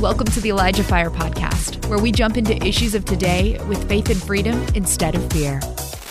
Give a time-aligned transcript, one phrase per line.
[0.00, 4.08] Welcome to the Elijah Fire Podcast, where we jump into issues of today with faith
[4.08, 5.60] and freedom instead of fear.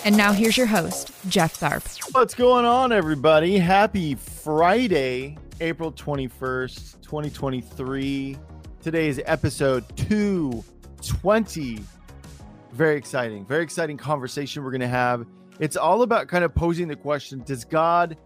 [0.05, 2.13] And now here's your host, Jeff Tharp.
[2.13, 3.57] What's going on, everybody?
[3.57, 8.38] Happy Friday, April 21st, 2023.
[8.84, 11.80] Today is episode 220.
[12.71, 15.26] Very exciting, very exciting conversation we're going to have.
[15.59, 18.17] It's all about kind of posing the question Does God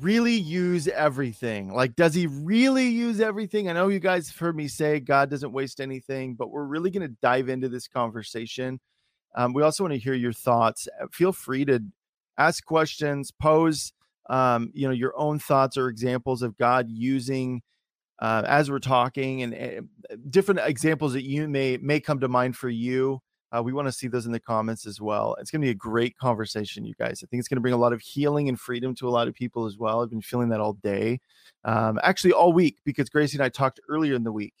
[0.00, 1.72] really use everything?
[1.72, 3.68] Like, does he really use everything?
[3.68, 6.90] I know you guys have heard me say God doesn't waste anything, but we're really
[6.90, 8.80] going to dive into this conversation.
[9.34, 10.88] Um, we also want to hear your thoughts.
[11.00, 11.82] Uh, feel free to
[12.38, 13.92] ask questions, pose,
[14.30, 17.62] um, you know, your own thoughts or examples of God using
[18.20, 22.56] uh, as we're talking, and uh, different examples that you may may come to mind
[22.56, 23.20] for you.
[23.54, 25.36] Uh, we want to see those in the comments as well.
[25.38, 27.22] It's going to be a great conversation, you guys.
[27.22, 29.28] I think it's going to bring a lot of healing and freedom to a lot
[29.28, 30.02] of people as well.
[30.02, 31.20] I've been feeling that all day,
[31.64, 34.54] um, actually all week, because Gracie and I talked earlier in the week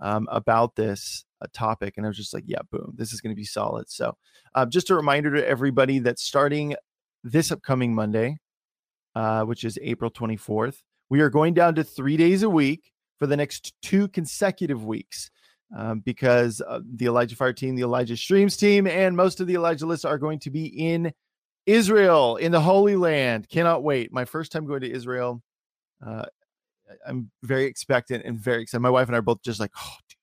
[0.00, 3.32] um, about this uh, topic, and I was just like, "Yeah, boom, this is going
[3.32, 4.16] to be solid." So,
[4.54, 6.74] uh, just a reminder to everybody that starting
[7.22, 8.38] this upcoming Monday,
[9.14, 13.26] uh, which is April 24th, we are going down to three days a week for
[13.26, 15.30] the next two consecutive weeks
[15.76, 19.54] um, because uh, the Elijah Fire team, the Elijah Streams team, and most of the
[19.54, 21.12] Elijah lists are going to be in
[21.66, 23.48] Israel, in the Holy Land.
[23.48, 24.12] Cannot wait.
[24.12, 25.42] My first time going to Israel.
[26.04, 26.24] Uh,
[27.06, 28.80] I'm very expectant and very excited.
[28.80, 30.18] My wife and I are both just like, oh, dude,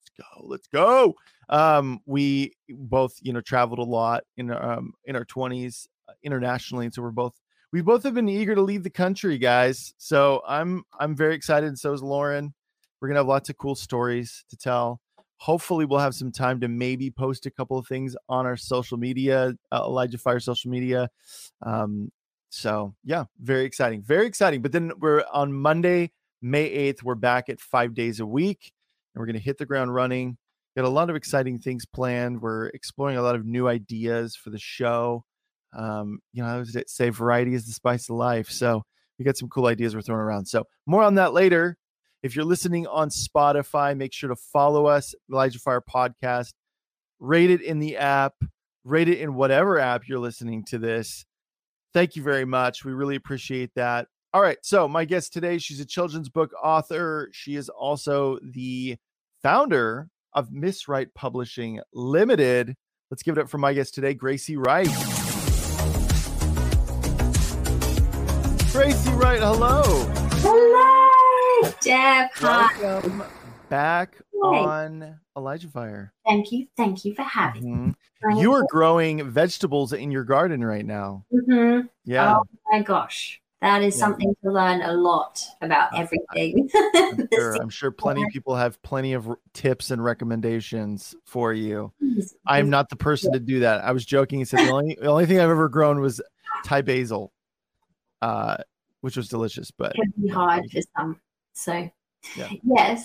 [0.00, 1.14] let's go, let's go.
[1.48, 6.86] Um, we both, you know, traveled a lot in um in our 20s uh, internationally,
[6.86, 7.34] and so we're both
[7.72, 9.94] we both have been eager to leave the country, guys.
[9.98, 12.54] So I'm I'm very excited, and so is Lauren.
[13.00, 15.00] We're gonna have lots of cool stories to tell.
[15.38, 18.96] Hopefully, we'll have some time to maybe post a couple of things on our social
[18.96, 21.10] media, uh, Elijah Fire social media.
[21.62, 22.10] Um,
[22.48, 24.62] so yeah, very exciting, very exciting.
[24.62, 27.02] But then we're on Monday, May eighth.
[27.02, 28.72] We're back at five days a week,
[29.14, 30.38] and we're gonna hit the ground running.
[30.76, 32.40] Got a lot of exciting things planned.
[32.42, 35.24] We're exploring a lot of new ideas for the show.
[35.76, 38.50] Um, you know, I was say variety is the spice of life.
[38.50, 38.82] So
[39.18, 40.46] we got some cool ideas we're throwing around.
[40.46, 41.76] So more on that later.
[42.22, 46.52] If you're listening on Spotify, make sure to follow us, Elijah Fire Podcast.
[47.20, 48.34] Rate it in the app,
[48.84, 51.24] rate it in whatever app you're listening to this.
[51.94, 52.84] Thank you very much.
[52.84, 54.08] We really appreciate that.
[54.34, 54.58] All right.
[54.62, 57.30] So, my guest today, she's a children's book author.
[57.32, 58.96] She is also the
[59.42, 62.74] founder of Miss Wright Publishing Limited.
[63.10, 64.88] Let's give it up for my guest today, Gracie Wright.
[68.72, 70.15] Gracie Wright, hello.
[71.88, 72.28] Hi.
[72.82, 73.22] Welcome
[73.68, 76.12] back on Elijah Fire.
[76.26, 76.66] Thank you.
[76.76, 78.30] Thank you for having Mhm.
[78.34, 78.40] me.
[78.42, 81.24] You are growing vegetables in your garden right now.
[81.32, 81.88] Mhm.
[82.04, 82.38] Yeah.
[82.38, 83.40] Oh my gosh.
[83.60, 84.00] That is Yeah.
[84.00, 86.68] something to learn a lot about everything.
[86.74, 91.52] I'm sure, I'm sure plenty of people have plenty of r- tips and recommendations for
[91.52, 91.92] you.
[92.46, 93.82] I'm not the person to do that.
[93.84, 96.20] I was joking and said the only the only thing I've ever grown was
[96.64, 97.32] Thai basil,
[98.22, 98.56] uh,
[99.02, 99.70] which was delicious.
[99.70, 101.20] But It can be hard for some.
[101.56, 101.88] So
[102.36, 102.50] Yeah.
[102.62, 103.04] yes.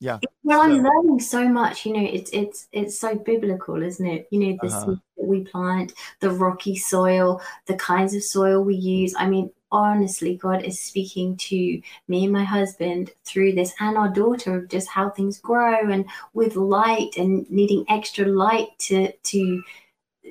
[0.00, 0.18] Yeah.
[0.42, 1.84] Well, I'm So- learning so much.
[1.84, 4.26] You know, it's it's it's so biblical, isn't it?
[4.30, 4.86] You know, the Uh-huh.
[4.86, 9.14] seeds that we plant, the rocky soil, the kinds of soil we use.
[9.18, 14.08] I mean, honestly, God is speaking to me and my husband through this, and our
[14.08, 19.62] daughter of just how things grow, and with light, and needing extra light to to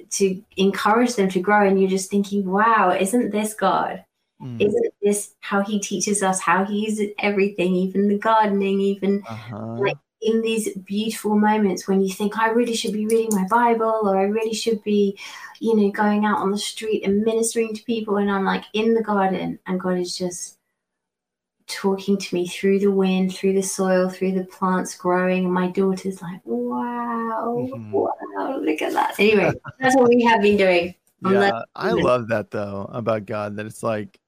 [0.09, 1.67] to encourage them to grow.
[1.67, 4.03] And you're just thinking, wow, isn't this God?
[4.41, 9.21] Mm, Isn't this how he teaches us how he uses everything, even the gardening, even
[9.27, 9.75] uh-huh.
[9.79, 14.01] like in these beautiful moments when you think, I really should be reading my Bible
[14.03, 15.17] or I really should be,
[15.59, 18.17] you know, going out on the street and ministering to people.
[18.17, 20.57] And I'm like in the garden and God is just
[21.67, 25.45] talking to me through the wind, through the soil, through the plants growing.
[25.45, 27.91] And my daughter's like, wow, Mhm.
[27.91, 29.19] wow, look at that.
[29.19, 30.95] Anyway, that's what we have been doing.
[31.21, 34.18] Yeah, I love that though about God that it's like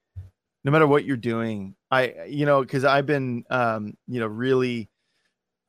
[0.63, 4.90] no matter what you're doing, I you know because I've been um you know really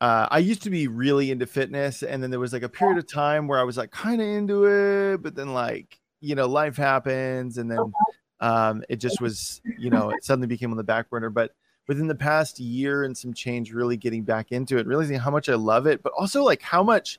[0.01, 2.99] uh I used to be really into fitness and then there was like a period
[2.99, 6.47] of time where I was like kind of into it, but then like you know
[6.47, 7.93] life happens and then
[8.41, 11.53] um it just was you know it suddenly became on the back burner, but
[11.89, 15.49] within the past year and some change really getting back into it realizing how much
[15.49, 17.19] i love it but also like how much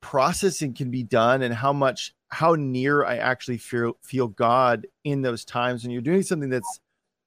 [0.00, 5.22] processing can be done and how much how near i actually feel feel god in
[5.22, 6.80] those times when you're doing something that's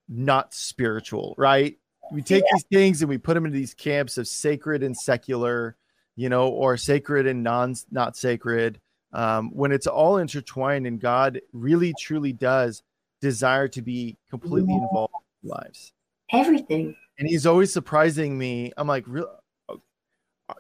[0.08, 1.78] not spiritual right
[2.12, 5.76] we take these things and we put them into these camps of sacred and secular
[6.16, 8.80] you know or sacred and non not sacred
[9.14, 12.84] um, when it's all intertwined and god really truly does
[13.22, 14.84] desire to be completely Yeah.
[14.84, 15.14] involved
[15.44, 15.94] in lives
[16.32, 16.96] Everything.
[17.18, 19.30] and he's always surprising me i'm like real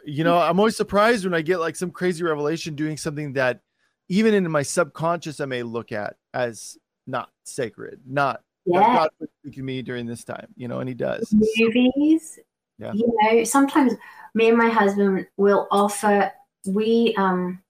[0.06, 3.60] you know, I'm always surprised when I get like some crazy revelation doing something that
[4.09, 6.77] even in my subconscious I may look at as
[7.07, 8.80] not sacred, not Yeah.
[8.95, 11.33] God speaking to me during this time, you know, and he does.
[11.57, 12.39] movies.
[12.77, 12.94] Yeah.
[12.94, 13.94] You know, sometimes
[14.33, 16.31] me and my husband will offer.
[16.65, 17.62] We um,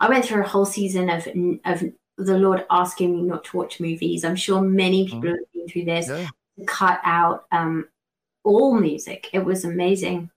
[0.00, 1.26] I went through a whole season of
[1.64, 1.82] of
[2.18, 4.24] the Lord asking me not to watch movies.
[4.24, 6.08] I'm sure many people have been through this.
[6.08, 6.28] Yeah.
[6.66, 7.88] Cut out um,
[8.44, 9.28] all music.
[9.32, 10.30] It was amazing,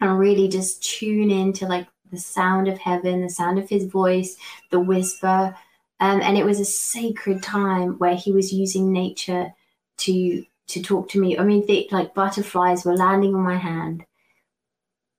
[0.00, 4.36] and really just tune into like the sound of heaven, the sound of His voice,
[4.70, 5.56] the whisper.
[6.00, 9.52] Um, and it was a sacred time where he was using nature
[9.98, 11.36] to to talk to me.
[11.36, 14.04] I mean, they, like butterflies were landing on my hand.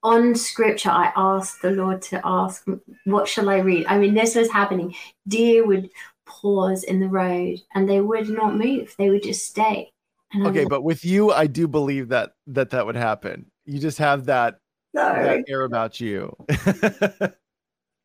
[0.03, 2.65] On scripture, I asked the Lord to ask,
[3.05, 3.85] what shall I read?
[3.87, 4.95] I mean, this was happening.
[5.27, 5.89] Deer would
[6.25, 8.95] pause in the road and they would not move.
[8.97, 9.91] They would just stay.
[10.33, 13.51] Okay, was but with you, I do believe that that that would happen.
[13.65, 14.61] You just have that like,
[14.93, 16.35] "No." that air about you.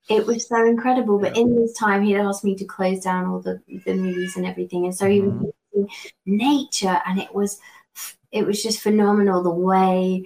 [0.09, 1.19] it was so incredible.
[1.19, 1.43] But Yeah.
[1.43, 4.85] in this time, he'd asked me to close down all the, the movies and everything,
[4.85, 5.53] and so he was Mhm.
[5.75, 5.89] using
[6.27, 7.61] nature, and it was
[8.33, 10.23] it was just phenomenal the way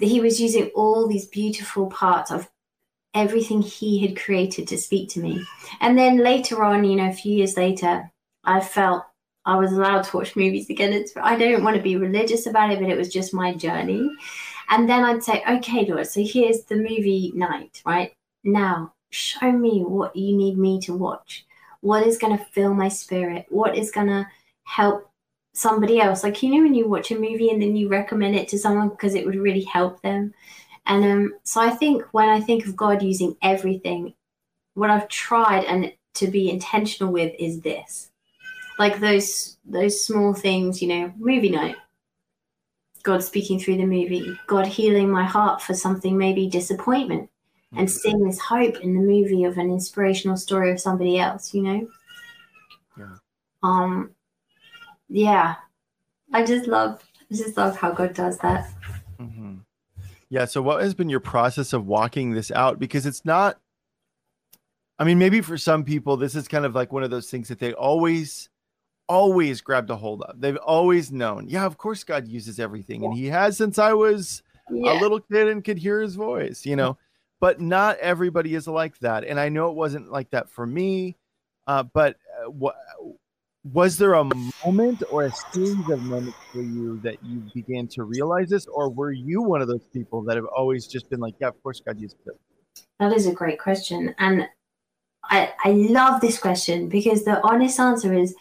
[0.00, 2.48] he was using all these beautiful parts of
[3.14, 5.44] everything he had created to speak to me.
[5.80, 8.10] And then later on, you know, a few years later,
[8.44, 9.04] I felt
[9.44, 10.92] I was allowed to watch movies again.
[10.92, 14.10] It's I don't want to be religious about it, but it was just my journey.
[14.70, 18.12] And then I'd say, okay, Lord, so here's the movie night, right?
[18.44, 21.44] Now, show me what you need me to watch.
[21.80, 23.46] What is going to fill my spirit?
[23.48, 24.26] What is going to
[24.64, 25.10] help
[25.54, 26.22] somebody else?
[26.22, 28.90] Like, you know, when you watch a movie and then you recommend it to someone
[28.90, 30.32] because it would really help them.
[30.86, 34.14] And um, so I think when I think of God using everything,
[34.74, 38.10] what I've tried and to be intentional with is this.
[38.78, 41.76] Like those those small things, you know, movie night.
[43.02, 47.30] God speaking through the movie, God healing my heart for something, maybe disappointment,
[47.76, 51.62] and seeing this hope in the movie of an inspirational story of somebody else, you
[51.62, 51.88] know?
[52.98, 53.16] Yeah.
[53.62, 54.10] Um
[55.08, 55.56] yeah.
[56.32, 58.70] I just love I just love how God does that.
[59.20, 59.60] Mhm.
[60.30, 60.44] Yeah.
[60.44, 62.78] So, what has been your process of walking this out?
[62.78, 63.58] Because it's not,
[64.98, 67.48] I mean, maybe for some people, this is kind of like one of those things
[67.48, 68.48] that they always,
[69.10, 70.40] always grabbed a hold of.
[70.40, 73.04] They've always known, yeah, of course, God uses everything.
[73.04, 76.76] And He has since I was a little kid and could hear His voice, you
[76.76, 76.96] know,
[77.40, 79.24] but not everybody is like that.
[79.24, 81.16] And I know it wasn't like that for me.
[81.66, 82.76] Uh, but uh, what,
[83.64, 84.24] was there a
[84.64, 88.88] moment or a series of moments for you that you began to realize this or
[88.88, 91.82] were you one of those people that have always just been like yeah of course
[91.84, 92.40] god uses it
[92.98, 94.14] That is a great question.
[94.18, 94.48] And
[95.24, 98.34] I, I love this question because the honest answer is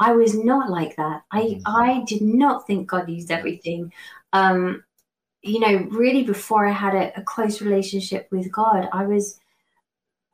[0.00, 1.22] I was not like that.
[1.30, 1.62] I, Mhm.
[1.66, 3.92] I did not think God used everything.
[4.32, 4.84] Um,
[5.42, 9.40] you know, really before I had a, a close relationship with God, I was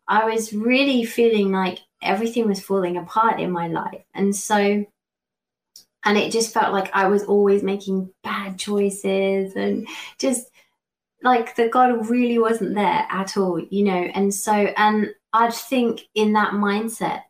[0.09, 4.03] I was really feeling like everything was falling apart in my life.
[4.15, 4.85] And so
[6.05, 9.87] and it just felt like I was always making bad choices and
[10.19, 10.51] just
[11.23, 14.11] like that God really wasn't there at all, you know.
[14.15, 17.23] And so, and I'd think in that mindset,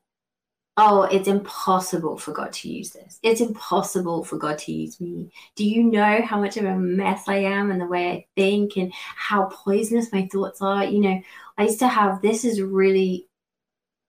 [0.82, 3.18] oh, it's impossible for God to use this.
[3.22, 5.30] It's impossible for God to use me.
[5.54, 8.76] Do you know how much of a mess I am and the way I think
[8.78, 10.84] and how poisonous my thoughts are?
[10.84, 11.22] You know,
[11.58, 13.28] I used to have this is really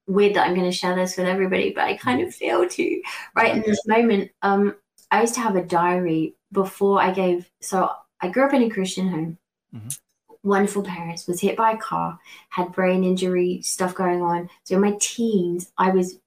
[0.07, 3.01] weird that I'm going to share this with everybody, but I kind of feel to
[3.35, 4.31] right in this moment.
[4.41, 4.75] Um,
[5.11, 7.51] I used to have a diary before I gave.
[7.59, 9.37] So I grew up in a Christian home.
[9.75, 9.99] Mhm.
[10.43, 11.27] Wonderful parents.
[11.27, 12.17] Was hit by a car.
[12.49, 14.49] Had brain injury stuff going on.
[14.63, 16.17] So in my teens, I was,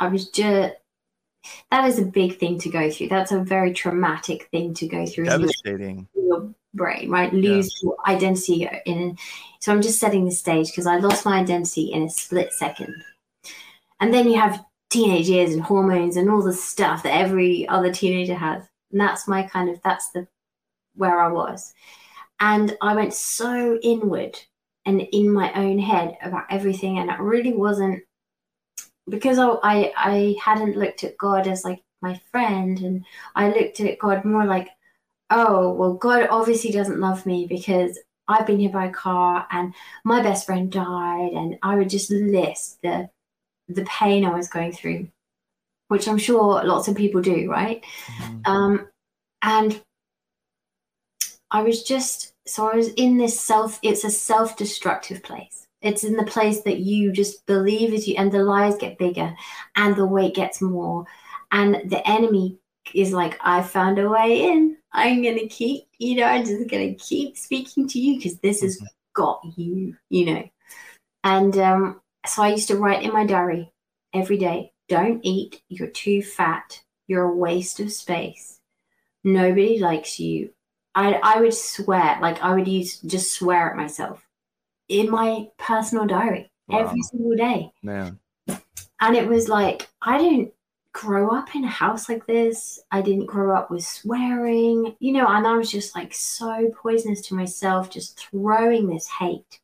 [0.00, 0.74] I was just.
[1.70, 3.08] That is a big thing to go through.
[3.08, 5.24] That's a very traumatic thing to go through.
[5.24, 7.32] devastating your brain, right?
[7.32, 9.16] Lose your identity in.
[9.60, 12.94] So I'm just setting the stage because I lost my identity in a split second.
[14.00, 17.92] And then you have teenage years and hormones and all the stuff that every other
[17.92, 18.62] teenager has.
[18.92, 20.26] And that's my kind of that's the
[20.94, 21.72] where I was.
[22.40, 24.38] And I went so inward
[24.84, 28.02] and in my own head about everything, and it really wasn't
[29.10, 33.04] because I I, I hadn't looked at God as like my friend, and
[33.36, 34.68] I looked at God more like,
[35.30, 37.98] oh well, God obviously doesn't love me because
[38.28, 39.74] I've been hit by a car and
[40.04, 43.10] my best friend died, and I would just list the
[43.68, 45.08] the pain I was going through,
[45.88, 47.84] which I'm sure lots of people do, right?
[48.18, 48.46] Mhm.
[48.46, 48.88] Um,
[49.42, 49.82] and
[51.50, 53.78] I was just so I was in this self.
[53.82, 55.66] It's a self-destructive place.
[55.82, 59.34] It's in the place that you just believe as you, and the lies get bigger,
[59.76, 61.06] and the weight gets more,
[61.52, 62.58] and the enemy
[62.94, 64.76] is like, I found a way in.
[64.92, 68.80] I'm gonna keep, you know, I'm just gonna keep speaking to you because this has
[69.14, 70.50] got you, you know.
[71.24, 73.72] And um, so I used to write in my diary
[74.12, 78.58] every day, don't eat, you're too fat, you're a waste of space.
[79.22, 80.50] Nobody likes you.
[80.94, 84.26] I I would swear, like I would use just swear at myself
[84.90, 86.80] in my personal diary wow.
[86.80, 87.72] every single day.
[87.82, 88.18] Man.
[89.00, 90.52] And it was like, I didn't
[90.92, 92.80] grow up in a house like this.
[92.90, 97.22] I didn't grow up with swearing, you know, and I was just like so poisonous
[97.28, 99.60] to myself, just throwing this hate.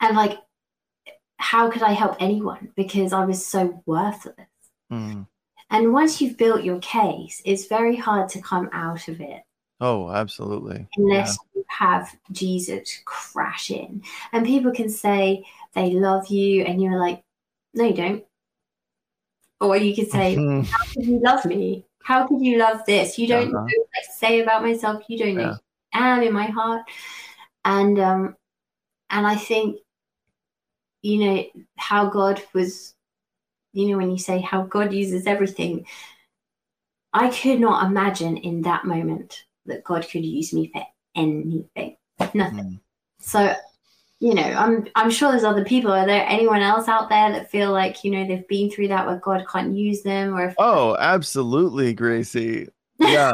[0.00, 0.38] And like,
[1.38, 2.72] how could I help anyone?
[2.76, 4.34] Because I was so worthless.
[4.92, 5.26] Mm.
[5.70, 9.42] And once you've built your case, it's very hard to come out of it.
[9.80, 10.88] Oh, absolutely.
[10.96, 11.60] Unless yeah.
[11.60, 14.02] you have Jesus crash in.
[14.32, 17.22] And people can say they love you, and you're like,
[17.74, 18.24] no, you don't.
[19.60, 21.84] Or you could say, how could you love me?
[22.02, 23.18] How could you love this?
[23.18, 23.66] You don't uh-huh.
[23.66, 25.02] know what I say about myself.
[25.08, 25.56] You don't know
[25.96, 26.82] I am in my heart.
[27.64, 28.36] And um,
[29.10, 29.78] and I think,
[31.02, 31.44] you know,
[31.76, 32.94] how God was,
[33.72, 35.86] you know, when you say how God uses everything,
[37.12, 40.82] I could not imagine in that moment that God could use me for
[41.14, 41.96] anything.
[42.34, 42.58] Nothing.
[42.58, 42.80] Mm.
[43.20, 43.54] So,
[44.20, 45.92] you know, I'm I'm sure there's other people.
[45.92, 49.06] Are there anyone else out there that feel like, you know, they've been through that
[49.06, 52.68] where God can't use them or if Oh, absolutely, Gracie.
[52.98, 53.32] Yeah.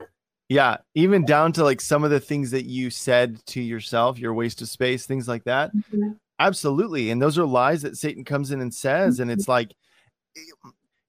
[0.48, 0.76] yeah.
[0.94, 4.62] Even down to like some of the things that you said to yourself, your waste
[4.62, 5.74] of space, things like that.
[5.74, 6.12] Mm-hmm.
[6.38, 7.10] Absolutely.
[7.10, 9.14] And those are lies that Satan comes in and says.
[9.14, 9.22] Mm-hmm.
[9.22, 9.74] And it's like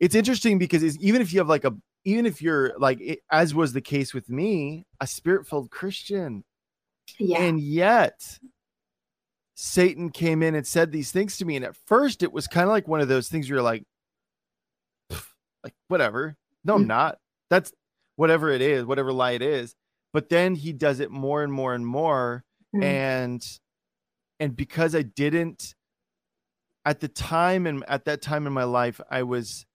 [0.02, 3.56] it's interesting because it's, even if you have like a even if you're like as
[3.56, 6.44] was the case with me a spirit-filled christian
[7.20, 7.40] yeah.
[7.40, 8.40] and yet
[9.56, 12.64] satan came in and said these things to me and at first it was kind
[12.64, 13.84] of like one of those things where you're like
[15.64, 16.88] like whatever no i'm mm.
[16.88, 17.18] not
[17.50, 17.72] that's
[18.16, 19.76] whatever it is whatever lie it is
[20.14, 22.44] but then he does it more and more and more
[22.76, 22.84] mm.
[22.84, 23.60] and
[24.40, 25.76] and because i didn't
[26.84, 29.68] at the time and at that time in my life i was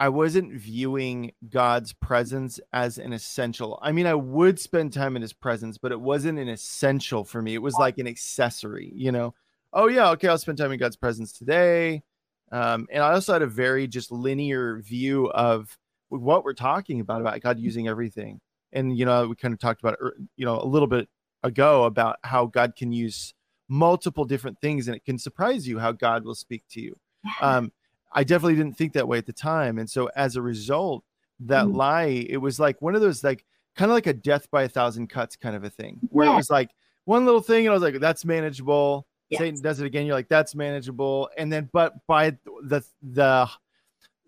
[0.00, 3.78] I wasn't viewing God's presence as an essential.
[3.82, 7.42] I mean, I would spend time in his presence, but it wasn't an essential for
[7.42, 7.52] me.
[7.52, 9.34] It was like an accessory, you know.
[9.74, 12.02] Oh yeah, okay, I'll spend time in God's presence today.
[12.50, 15.76] Um, and I also had a very just linear view of
[16.08, 18.40] what we're talking about about God using everything.
[18.72, 19.98] And you know, we kind of talked about
[20.34, 21.10] you know, a little bit
[21.42, 23.34] ago about how God can use
[23.68, 26.96] multiple different things, and it can surprise you how God will speak to you.
[27.42, 27.70] Um,
[28.12, 29.78] I definitely didn't think that way at the time.
[29.78, 31.04] And so as a result,
[31.40, 31.74] that mm.
[31.74, 33.44] lie, it was like one of those like
[33.76, 36.32] kind of like a death by a thousand cuts kind of a thing where yeah.
[36.32, 36.70] it was like
[37.04, 39.06] one little thing and I was like, that's manageable.
[39.30, 39.38] Yes.
[39.38, 40.06] Satan does it again.
[40.06, 41.30] You're like, that's manageable.
[41.38, 43.48] And then, but by the, the,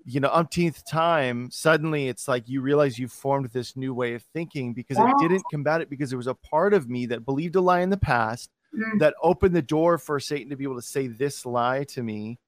[0.05, 4.23] you know, umpteenth time, suddenly it's like you realize you formed this new way of
[4.33, 5.07] thinking because yes.
[5.07, 7.81] I didn't combat it because there was a part of me that believed a lie
[7.81, 8.99] in the past mm.
[9.01, 12.39] that opened the door for Satan to be able to say this lie to me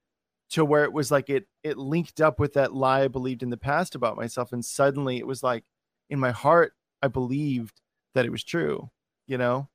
[0.50, 3.50] to where it was like it it linked up with that lie I believed in
[3.50, 5.64] the past about myself, and suddenly it was like
[6.10, 6.72] in my heart
[7.02, 7.80] I believed
[8.14, 8.90] that it was true,
[9.26, 9.68] you know.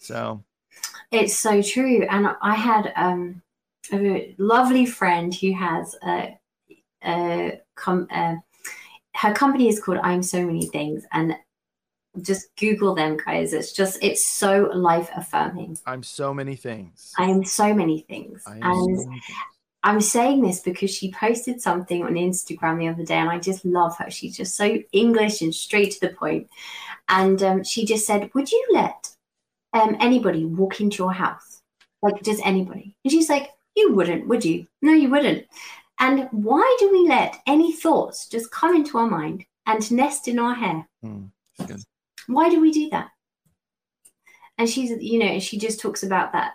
[0.00, 0.44] So
[1.10, 3.42] it's so true, and I had um,
[3.92, 6.38] a lovely friend who has a,
[7.04, 8.36] a, com- a
[9.16, 11.34] her company is called I'm So Many Things, and
[12.22, 17.24] just google them guys it's just it's so life affirming i'm so many things i
[17.24, 19.22] am so many things and so many things.
[19.82, 23.64] I'm saying this because she posted something on Instagram the other day, and I just
[23.64, 24.10] love her.
[24.10, 26.48] She's just so English and straight to the point.
[27.08, 29.08] And um, she just said, "Would you let
[29.72, 31.62] um, anybody walk into your house,
[32.02, 34.66] like just anybody?" And she's like, "You wouldn't, would you?
[34.82, 35.46] No, you wouldn't."
[36.00, 40.38] And why do we let any thoughts just come into our mind and nest in
[40.38, 40.88] our hair?
[41.04, 41.30] Mm,
[42.26, 43.10] why do we do that?
[44.58, 46.54] And she's, you know, she just talks about that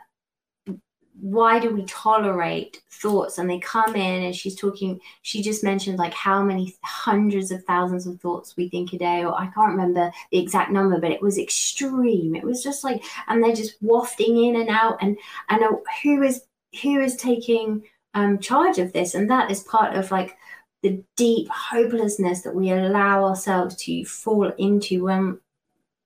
[1.24, 3.38] why do we tolerate thoughts?
[3.38, 7.64] And they come in and she's talking she just mentioned like how many hundreds of
[7.64, 11.12] thousands of thoughts we think a day or i can't remember the exact number but
[11.12, 12.36] it was extreme.
[12.36, 15.18] It was just like and they're just wafting in and out and
[15.50, 15.64] and
[16.04, 16.44] who is
[16.82, 19.16] who is taking um, charge of this?
[19.16, 20.36] And that is part of like
[20.82, 25.40] the deep hopelessness that we allow ourselves to fall into when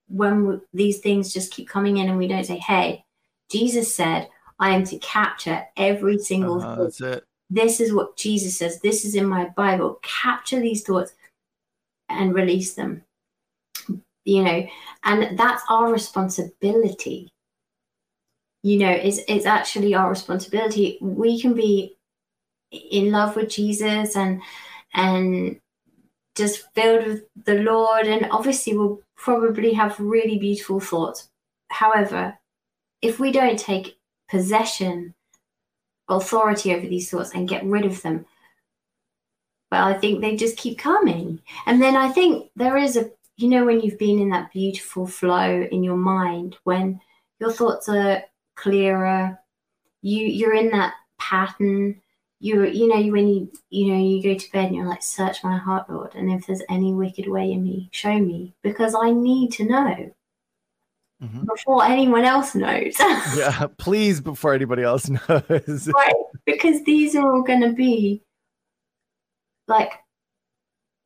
[0.08, 3.04] when these things just keep coming in and we don't say hey
[3.50, 4.26] jesus said
[4.58, 7.24] I am to capture every single uh, That's it.
[7.50, 8.80] This is what Jesus says.
[8.80, 10.00] This is in my Bible.
[10.02, 11.12] Capture these thoughts
[12.08, 13.02] and release them.
[14.24, 14.66] You know,
[15.04, 17.32] and that's our responsibility.
[18.62, 20.98] You know, it's it's actually our responsibility.
[21.00, 21.96] We can be
[22.70, 24.42] in love with Jesus and
[24.92, 25.60] and
[26.34, 31.30] just filled with the Lord, and obviously we'll probably have really beautiful thoughts.
[31.70, 32.38] However,
[33.00, 33.97] if we don't take
[34.28, 35.14] possession,
[36.08, 38.26] authority over these thoughts and get rid of them,
[39.70, 41.40] well, I think they just keep coming.
[41.66, 45.06] And then I think there is a, you know, when you've been in that beautiful
[45.06, 47.00] flow in your mind, when
[47.38, 48.22] your thoughts are
[48.56, 49.38] clearer,
[50.02, 52.00] you you're in that pattern.
[52.40, 55.42] You you know when you you know you go to bed and you're like search
[55.42, 59.10] my heart lord and if there's any wicked way in me show me because i
[59.10, 60.14] need to know
[61.22, 61.44] mm-hmm.
[61.44, 62.96] before anyone else knows.
[63.36, 65.88] Yeah please before anybody else knows.
[65.94, 66.14] Right
[66.46, 68.22] because these are all going to be
[69.66, 69.92] like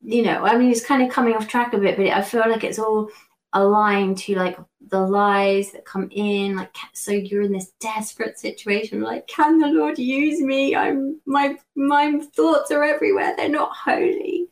[0.04, 2.42] you know i mean it's kind of coming off track a bit but i feel
[2.48, 3.08] like it's all
[3.54, 9.00] aligned to like the lies that come in like so you're in this desperate situation
[9.00, 10.74] like can the lord use me?
[10.74, 13.34] I'm my my thoughts are everywhere.
[13.36, 14.46] They're not holy.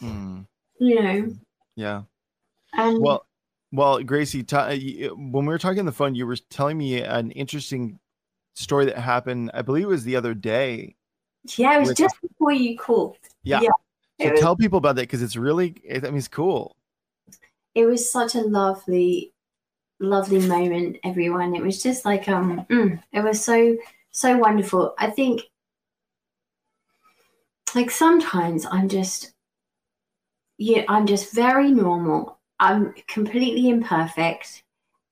[0.00, 0.46] Mm.
[0.80, 1.36] you know?
[1.76, 2.02] Yeah.
[2.74, 3.26] And well
[3.72, 7.30] well gracie t- when we were talking on the phone you were telling me an
[7.32, 7.98] interesting
[8.54, 10.94] story that happened i believe it was the other day
[11.56, 13.70] yeah it was with, just before you called yeah, yeah
[14.20, 16.76] so was, tell people about that because it's really i mean it's cool
[17.74, 19.32] it was such a lovely,
[20.00, 21.54] lovely moment, everyone.
[21.54, 23.76] It was just like um, mm, it was so
[24.10, 24.94] so wonderful.
[24.98, 25.42] I think
[27.74, 29.32] like sometimes I'm just
[30.58, 32.38] yeah, I'm just very normal.
[32.60, 34.62] I'm completely imperfect.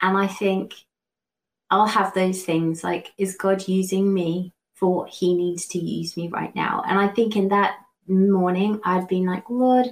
[0.02, 0.74] And I think
[1.70, 6.16] I'll have those things like, is God using me for what he needs to use
[6.16, 6.82] me right now?
[6.86, 7.76] And I think in that
[8.08, 9.86] morning, I'd been like, Lord,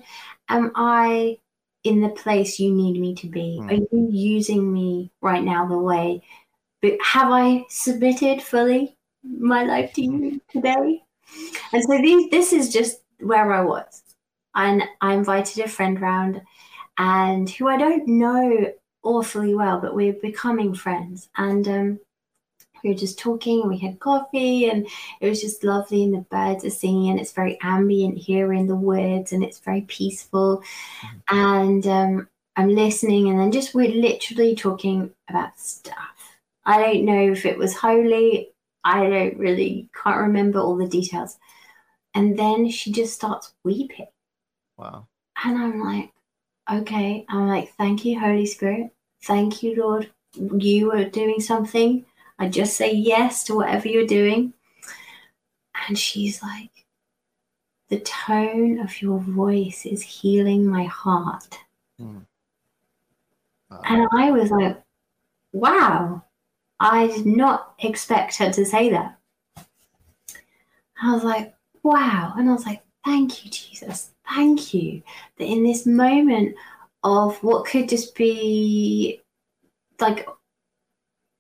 [0.49, 1.39] am I
[1.85, 3.61] in the place you need me to be?
[3.63, 3.71] Mm.
[3.71, 6.23] Are you using me right now the way?
[6.81, 11.03] But have I submitted fully my life to you today?
[11.73, 14.03] And so these, this is just where I was.
[14.55, 16.41] And I invited a friend round
[16.99, 21.29] and who I don't know awfully well, but we're becoming friends.
[21.37, 22.01] And um,
[22.83, 24.87] we were just talking and we had coffee and
[25.21, 28.67] it was just lovely and the birds are singing and it's very ambient here in
[28.67, 30.63] the woods and it's very peaceful.
[31.03, 31.37] Mm-hmm.
[31.37, 36.39] and um, i'm listening and then just we're literally talking about stuff.
[36.65, 38.51] I don't know if it was holy
[38.85, 41.39] i don't really can't remember all the details.
[42.15, 44.09] And then she just starts weeping.
[44.77, 45.07] Wow.
[45.45, 46.13] And i'm like
[46.71, 48.91] okay i'm like thank you holy spirit
[49.25, 52.05] thank you lord you are doing something
[52.39, 54.53] I just say yes to whatever you're doing.
[55.89, 56.71] And she's like,
[57.89, 61.59] the tone of your voice is healing my heart.
[62.01, 62.27] Mm.
[63.71, 64.81] Uh, and I was like,
[65.53, 66.23] wow,
[66.79, 69.19] I did not expect her to say that.
[71.03, 72.35] I was like, wow.
[72.37, 74.11] And I was like, thank you, Jesus.
[74.29, 75.03] Thank you
[75.39, 76.55] that in this moment
[77.03, 79.23] of what could just be
[79.99, 80.29] like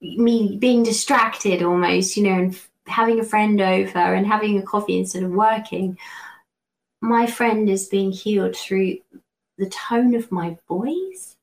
[0.01, 4.99] me being distracted almost, you know, and having a friend over and having a coffee
[4.99, 5.99] instead of working,
[7.03, 8.97] my friend is being healed through
[9.59, 11.37] the tone of my voice.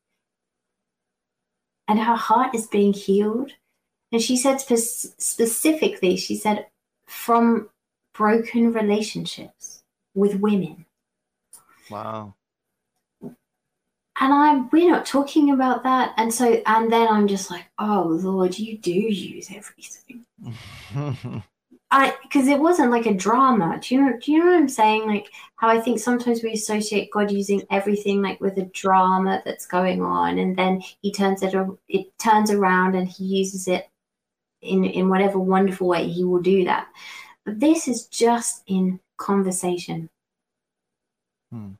[1.86, 3.52] And her heart is being healed.
[4.10, 6.66] And she said spe- specifically, she said,
[7.06, 7.68] from
[8.12, 9.75] broken relationships
[10.16, 10.84] with women.
[11.90, 12.34] Wow
[14.20, 16.14] and I'm we're not talking about that.
[16.16, 20.24] And so and then I'm just like, oh Lord, you do use everything.
[21.90, 23.78] I because it wasn't like a drama.
[23.80, 25.06] Do you know do you know what I'm saying?
[25.06, 29.66] Like how I think sometimes we associate God using everything like with a drama that's
[29.66, 31.54] going on and then he turns it
[31.88, 33.88] it turns around and he uses it
[34.62, 36.88] in in whatever wonderful way he will do that.
[37.44, 40.10] But this is just in conversation.
[41.52, 41.72] Hmm.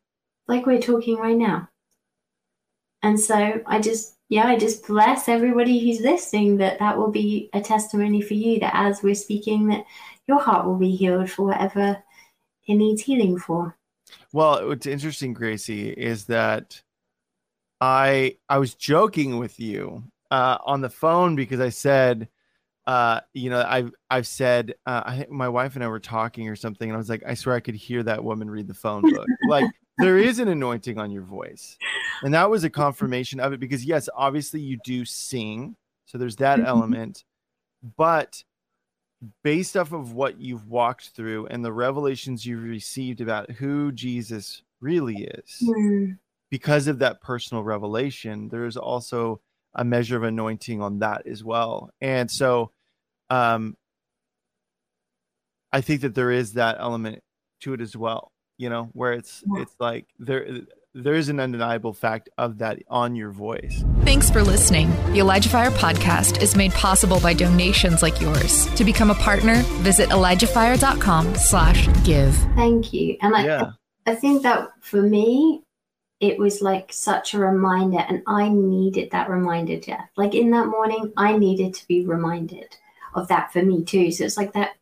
[0.49, 1.68] Like we're talking right now.
[3.03, 7.51] And so I just, yeah, I just bless everybody who's listening that that will be
[7.53, 9.85] a testimony for you that as we're speaking, that
[10.27, 12.03] your heart will be healed for whatever
[12.66, 13.77] it needs healing for.
[14.33, 16.83] Well, what's interesting, Gracie, is that
[17.81, 22.29] I I was joking with you uh, on the phone because I said,
[22.87, 26.57] uh, you know, I've I've said uh, I my wife and I were talking or
[26.57, 29.03] something, and I was like, I swear I could hear that woman read the phone
[29.03, 29.27] book.
[29.49, 29.68] like
[29.99, 31.77] there is an anointing on your voice.
[32.22, 35.77] And that was a confirmation of it because, yes, obviously you do sing.
[36.07, 36.68] So there's that mm-hmm.
[36.68, 37.25] element.
[37.96, 38.42] But
[39.42, 44.62] based off of what you've walked through and the revelations you've received about who Jesus
[44.81, 46.18] really is, mm.
[46.51, 49.40] because of that personal revelation, there is also
[49.75, 51.90] a measure of anointing on that as well.
[52.01, 52.72] And so,
[53.31, 53.77] um,
[55.73, 57.23] I think that there is that element
[57.62, 60.47] to it as well you know, where it's it's like there
[60.95, 63.85] there is an undeniable fact of that on your voice.
[64.03, 64.91] Thanks for listening.
[65.12, 68.67] The Elijah Fire podcast is made possible by donations like yours.
[68.77, 72.35] To become a partner, visit ElijahFire.com slash give.
[72.55, 73.19] Thank you.
[73.21, 73.73] And like, Yeah.
[74.07, 75.62] I think that for me,
[76.21, 80.09] it was like such a reminder, and I needed that reminder, Jeff.
[80.17, 82.75] Like in that morning, I needed to be reminded
[83.17, 84.11] of that for me too.
[84.13, 84.77] So it's like that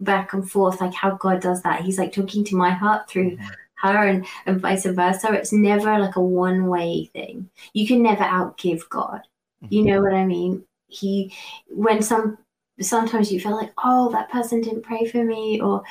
[0.00, 1.82] back and forth, like how God does that.
[1.82, 3.36] He's like talking to my heart through
[3.76, 5.32] her and, and vice versa.
[5.32, 7.50] It's never like a one way thing.
[7.72, 9.20] You can never outgive God.
[9.68, 10.64] You know what I mean?
[10.88, 11.32] He,
[11.68, 12.38] when some,
[12.80, 15.84] sometimes you feel like, oh, that person didn't pray for me, or,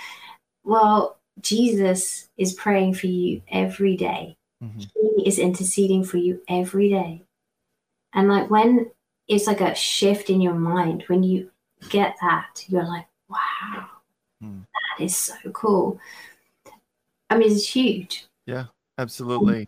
[0.64, 4.36] well, Jesus is praying for you every day.
[4.64, 4.92] Mhm.
[4.94, 7.24] He is interceding for you every day.
[8.14, 8.92] And like when
[9.28, 11.51] it's like a shift in your mind, when you
[11.90, 13.88] get that, you're like, wow,
[14.42, 14.60] Hmm.
[14.98, 16.00] that is so cool.
[17.30, 18.26] I mean, it's huge.
[18.46, 18.66] Yeah,
[18.98, 19.68] absolutely.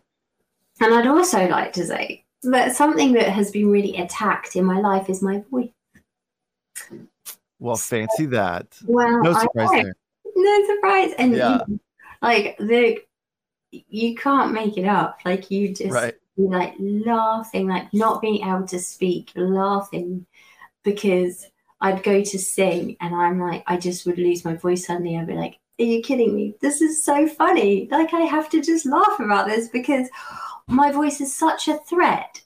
[0.81, 4.79] And I'd also like to say that something that has been really attacked in my
[4.79, 5.69] life is my voice.
[7.59, 8.67] Well, fancy that.
[8.85, 9.95] Well, No surprise there.
[10.35, 11.61] no surprise and Yeah.
[11.67, 11.79] you-
[12.21, 13.01] like the
[13.71, 16.13] you can't make it up like you just Right.
[16.37, 20.25] like laughing like not being able to speak laughing
[20.83, 21.47] because
[21.83, 25.17] i'd go to sing and i'm like i just would lose my voice suddenly.
[25.17, 26.53] I'd be like are you kidding me?
[26.61, 27.87] This is so funny.
[27.91, 30.07] Like i have to just laugh about this because
[30.67, 32.41] my voice is such a threat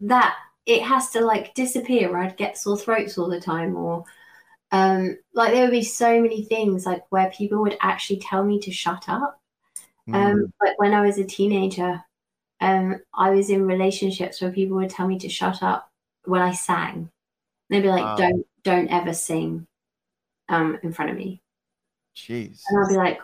[0.00, 0.34] that
[0.66, 4.04] it has to like disappear or i'd get sore throats all the time or
[4.70, 8.58] um like there would be so many things like where people would actually tell me
[8.60, 9.40] to shut up.
[10.08, 10.14] Mm.
[10.14, 12.02] um like when i was a teenager
[12.60, 15.90] um i was in relationships where people would tell me to shut up
[16.24, 17.08] when i sang
[17.72, 18.16] they'd be like Wow.
[18.16, 19.66] don't don't ever sing
[20.48, 21.40] um in front of me
[22.16, 22.60] Jeez.
[22.68, 23.20] and i'd be like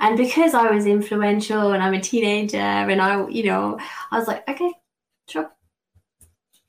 [0.00, 3.78] and because i was influential and i'm a teenager and i you know
[4.10, 4.72] i was like okay
[5.28, 5.50] sure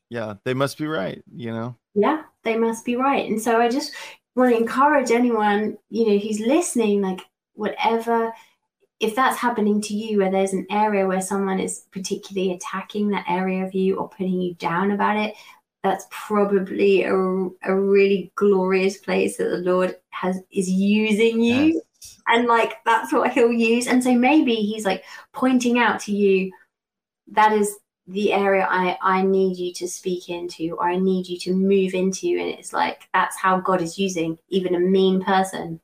[0.10, 1.75] Yeah, they must be right, you know?
[1.95, 3.28] yeah, they must be right.
[3.30, 3.91] And so I just
[4.36, 7.21] want to encourage anyone, you know, who's listening, like
[7.56, 8.32] whatever,
[8.99, 13.25] if that's happening to you, where there's an area where someone is particularly attacking that
[13.28, 15.34] area of you or putting you down about it,
[15.86, 22.19] that's probably a, a really glorious place that the Lord has is using you Yes.
[22.28, 26.52] and like that's what he'll use and so maybe he's like pointing out to you
[27.28, 27.76] that is
[28.08, 31.93] the area i i need you to speak into or i need you to move
[31.93, 35.80] into and it's like that's how god is using even a mean person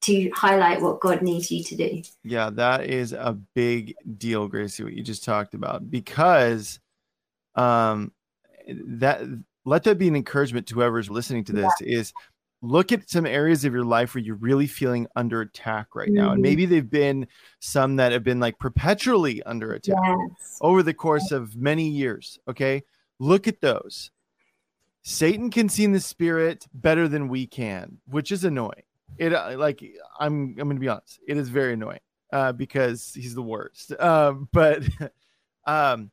[0.00, 4.84] to highlight what god needs you to do Yeah, that is a big deal, Gracie,
[4.84, 5.90] what you just talked about.
[5.90, 6.80] Because
[7.54, 8.12] um
[8.68, 9.22] that
[9.64, 12.12] let that be an encouragement to whoever's listening to this is
[12.62, 16.32] look at some areas of your life where you're really feeling under attack right now.
[16.32, 16.42] And Mhm.
[16.42, 17.26] maybe they've been
[17.58, 22.38] some that have been like perpetually under attack yes over the course of many years.
[22.48, 22.82] Okay.
[23.18, 24.10] Look at those.
[25.02, 28.84] Satan can see in the spirit better than we can, which is annoying.
[29.16, 29.82] It uh, like
[30.18, 32.00] I'm I'm gonna be honest, it is very annoying
[32.32, 33.92] uh, because he's the worst.
[33.98, 34.82] Um, but
[35.66, 36.10] um,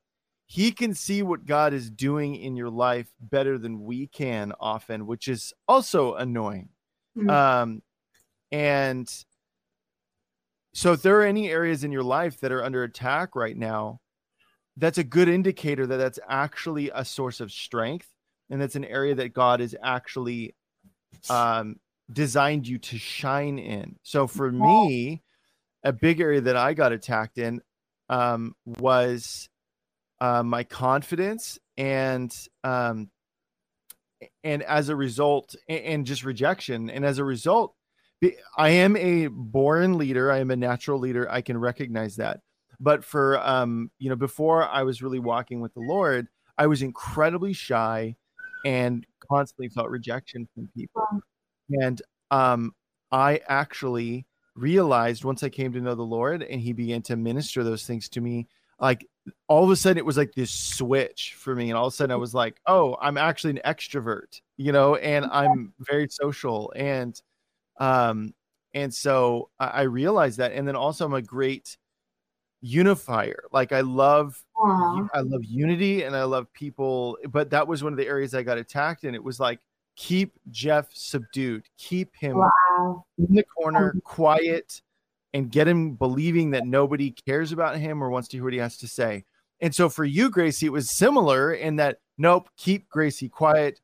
[0.48, 5.06] he can see what God is doing in your life better than we can often,
[5.06, 6.70] which is also annoying.
[7.18, 7.30] Mhm.
[7.30, 7.84] Um,
[8.52, 9.26] and
[10.74, 14.00] so if there are any areas in your life that are under attack right now,
[14.78, 18.08] that's a good indicator that that's actually a source of strength
[18.50, 20.56] and that's an area that God is actually
[21.30, 21.78] um,
[22.12, 23.98] designed you to shine in.
[24.04, 25.24] So for me,
[25.84, 27.62] a big area that I got attacked in
[28.08, 29.50] um, was
[30.20, 33.10] uh, my confidence and um,
[34.44, 36.90] and as a result and, just rejection.
[36.90, 37.74] And as a result
[38.58, 40.32] i am a born leader.
[40.32, 41.30] I am a natural leader.
[41.30, 42.40] I can recognize that.
[42.80, 46.28] But for um you know before i was really walking with the lord
[46.58, 48.16] i was incredibly shy
[48.66, 51.08] and constantly felt rejection from people.
[51.70, 52.02] And
[52.32, 52.74] um
[53.12, 54.26] i actually
[54.56, 58.10] realized once i came to know the lord and he began to minister those things
[58.10, 58.48] to me
[58.80, 59.08] like
[59.48, 61.96] all of a sudden it was like this switch for me and all of a
[61.96, 66.72] sudden i was like oh i'm actually an extrovert you know and i'm very social
[66.76, 67.22] and
[67.80, 68.34] um
[68.74, 71.78] and so i, I realized that and then also i'm a great
[72.62, 75.08] unifier like i love Aw.
[75.13, 78.42] I love unity and I love people, but that was one of the areas I
[78.44, 79.13] got attacked in.
[79.13, 79.60] It was like
[79.96, 84.82] keep Jeff subdued, keep him wow in the corner, quiet,
[85.34, 88.60] and get him believing that nobody cares about him or wants to hear what he
[88.60, 89.26] has to say.
[89.60, 93.80] And so for you, Gracie, it was similar in that nope, keep Gracie quiet.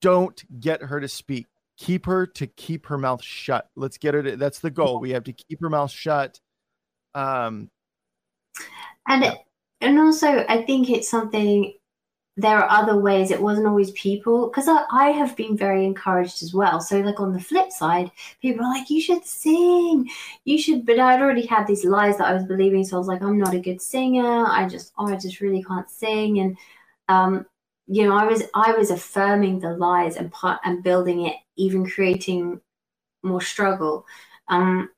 [0.00, 1.46] Don't get her to speak.
[1.80, 3.68] keep her to keep her mouth shut.
[3.74, 5.00] Let's get her to that's the goal.
[5.00, 6.38] We have to keep her mouth shut.
[7.14, 7.70] Um
[9.08, 9.38] and it,
[9.80, 11.72] and also I think it's something
[12.40, 13.30] there are other ways.
[13.30, 16.80] It wasn't always people because I, I have been very encouraged as well.
[16.80, 20.08] So like on the flip side people are like you should sing.
[20.44, 23.08] You should but i'd already had these lies that i was believing so i was
[23.08, 24.46] like i'm not a good singer.
[24.46, 26.40] I just oh, i just really can't sing.
[26.40, 26.56] And
[27.08, 27.46] um
[27.86, 31.88] you know i was i was affirming the lies and part and building it even
[31.88, 32.60] creating
[33.22, 34.06] more struggle.
[34.48, 34.90] Um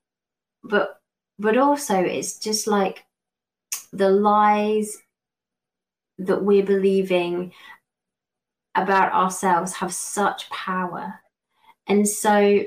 [0.62, 1.00] but
[1.38, 3.04] but also it's just like
[3.92, 5.02] the lies
[6.26, 7.52] that we're believing
[8.74, 11.20] about ourselves have such power.
[11.86, 12.64] And so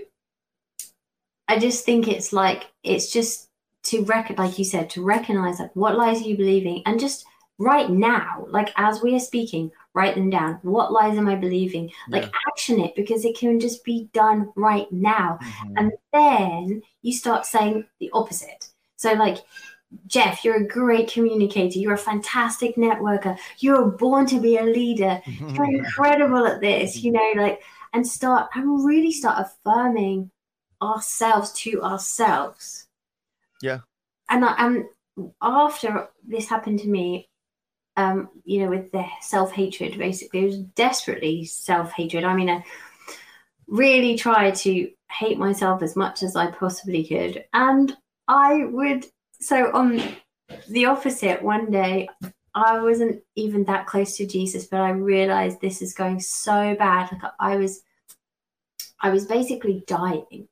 [1.47, 3.49] I just think it's like, it's just
[3.83, 7.25] to reckon, like you said, to recognize like what lies are you believing and just
[7.57, 10.59] right now, like as we are speaking, write them down.
[10.61, 11.91] What lies am I believing?
[12.09, 12.29] Like yeah.
[12.49, 15.39] action it because it can just be done right now.
[15.41, 15.77] Mm-hmm.
[15.77, 18.69] And then you start saying the opposite.
[18.97, 19.37] So like
[20.08, 21.79] Jeff, you're a great communicator.
[21.79, 23.38] You're a fantastic networker.
[23.60, 25.21] You're born to be a leader.
[25.25, 27.62] You're incredible at this, you know, like,
[27.93, 30.31] and start and really start affirming
[30.81, 32.88] ourselves to ourselves.
[33.62, 33.79] Yeah.
[34.29, 34.86] And I, and
[35.41, 37.29] after this happened to me,
[37.97, 42.25] um, you know, with the self hatred, basically, it was desperately self hatred.
[42.25, 42.63] I mean, I
[43.67, 47.45] really tried to hate myself as much as I possibly could.
[47.53, 47.95] And
[48.27, 49.05] I would
[49.45, 50.01] so on
[50.69, 52.08] the opposite, one day
[52.53, 57.12] I wasn't even that close to Jesus, but I realized this is going so bad.
[57.12, 57.84] Like I was,
[59.01, 60.47] I was basically dying.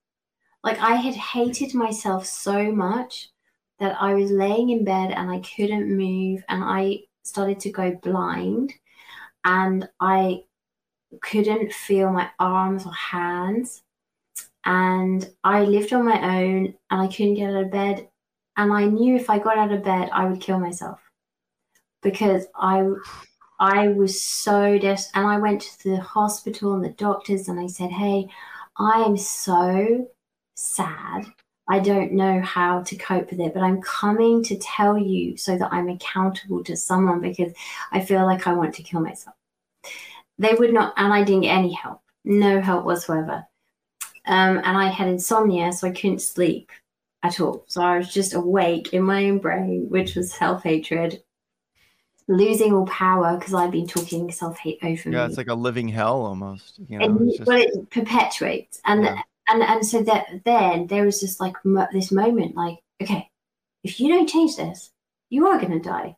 [0.64, 3.30] Like I had hated myself so much
[3.80, 7.92] that I was laying in bed and I couldn't move, and I started to go
[8.04, 8.74] blind,
[9.44, 10.44] and I
[11.22, 13.82] couldn't feel my arms or hands.
[14.66, 18.08] And I lived on my own and I couldn't get out of bed
[18.58, 21.00] and I knew if I got out of bed, I would kill myself
[22.02, 22.88] because I
[23.60, 25.20] I was so desperate.
[25.20, 28.28] And I went to the hospital and the doctors, and I said, "Hey,
[28.78, 30.08] I am so
[30.56, 31.26] sad.
[31.70, 35.58] I don't know how to cope with it, but I'm coming to tell you so
[35.58, 37.54] that I'm accountable to someone because
[37.92, 39.36] I feel like I want to kill myself."
[40.38, 43.46] They would not, and I didn't get any help, no help whatsoever.
[44.26, 46.72] Um, and I had insomnia, so I couldn't sleep
[47.24, 47.64] at all.
[47.68, 51.24] So I was just awake in my own brain, which was self hatred,
[52.28, 55.16] losing all power because I'd been talking self hate over yeah, me.
[55.16, 56.80] Yeah, it's like a living hell almost.
[56.88, 57.48] You know, and, just...
[57.48, 59.22] Well, it perpetuates, and yeah.
[59.48, 61.56] and and so that then there was just like
[61.94, 63.30] this moment, like, okay,
[63.84, 64.92] if you don't change this,
[65.30, 66.18] you are going to die,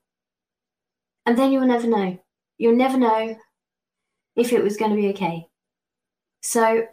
[1.26, 2.18] and then you'll never know.
[2.58, 3.38] You'll never know
[4.36, 5.48] if it was going to be okay.
[6.42, 6.88] So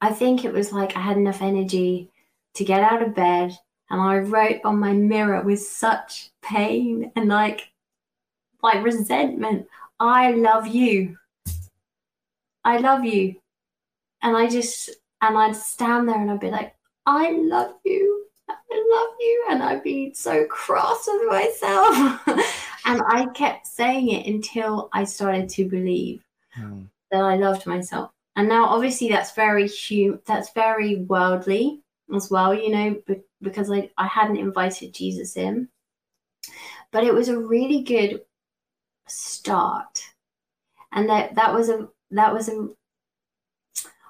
[0.00, 2.10] I think it was like I had enough energy
[2.54, 3.56] to get out of bed
[3.90, 7.70] and I wrote on my mirror with such pain and like
[8.62, 9.66] like resentment,
[10.00, 11.16] I love you.
[12.64, 13.36] I love you.
[14.22, 14.90] And I just
[15.22, 16.74] and I'd stand there and I'd be like,
[17.06, 18.26] I love you.
[18.48, 18.54] I
[18.92, 19.46] love you.
[19.50, 22.20] And I'd be so cross with myself.
[22.86, 26.82] and I kept saying it until I started to believe hmm.
[27.10, 28.10] that I loved myself.
[28.36, 31.82] And now obviously that's very hum- that's very worldly
[32.14, 35.68] as well, you know, because I, I hadn't invited Jesus in.
[36.90, 38.22] But it was a really good
[39.06, 40.02] start.
[40.92, 42.68] And that that was a that was a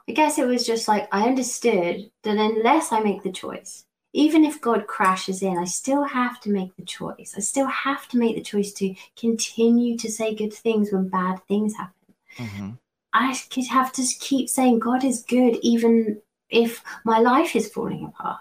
[0.09, 4.45] I guess it was just like I understood that unless I make the choice, even
[4.45, 7.35] if God crashes in, I still have to make the choice.
[7.37, 11.41] I still have to make the choice to continue to say good things when bad
[11.47, 12.15] things happen.
[12.37, 12.71] Mm-hmm.
[13.13, 18.05] I could have to keep saying God is good even if my life is falling
[18.05, 18.41] apart.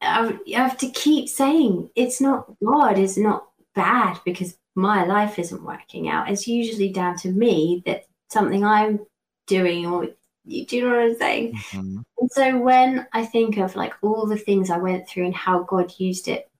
[0.00, 5.64] I have to keep saying it's not God is not bad because my life isn't
[5.64, 6.30] working out.
[6.30, 9.00] It's usually down to me that something I'm
[9.46, 10.08] doing or
[10.44, 11.52] you do you know what I'm saying?
[11.54, 11.98] Mm-hmm.
[12.18, 15.62] And so when I think of like all the things I went through and how
[15.62, 16.50] God used it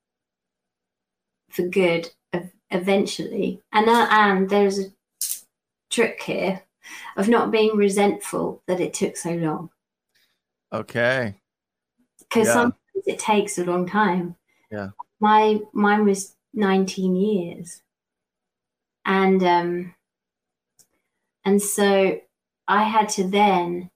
[1.50, 2.10] for good
[2.70, 4.84] eventually, and uh, and there's a
[5.90, 6.62] trick here
[7.16, 9.70] of not being resentful that it took so long.
[10.73, 11.35] Okay.
[12.18, 12.53] Because yeah.
[12.53, 14.37] sometimes it takes a long time.
[14.70, 14.90] Yeah.
[15.20, 17.83] My mine was 19 years.
[19.05, 19.94] And um
[21.44, 22.20] and so
[22.66, 23.90] I had to then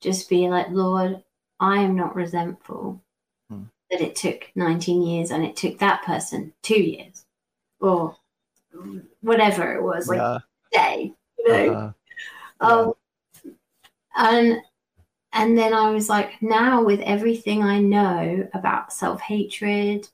[0.00, 1.22] just be like, Lord,
[1.60, 3.02] I am not resentful
[3.50, 3.64] hmm.
[3.90, 7.26] that it took 19 years and it took that person two years
[7.80, 8.16] or
[9.20, 10.38] whatever it was, like yeah.
[10.72, 11.72] day, you know.
[11.72, 11.92] Uh-huh.
[12.60, 12.94] Um,
[14.16, 14.60] And
[15.32, 20.08] and then I was like, now with everything I know about self hatred,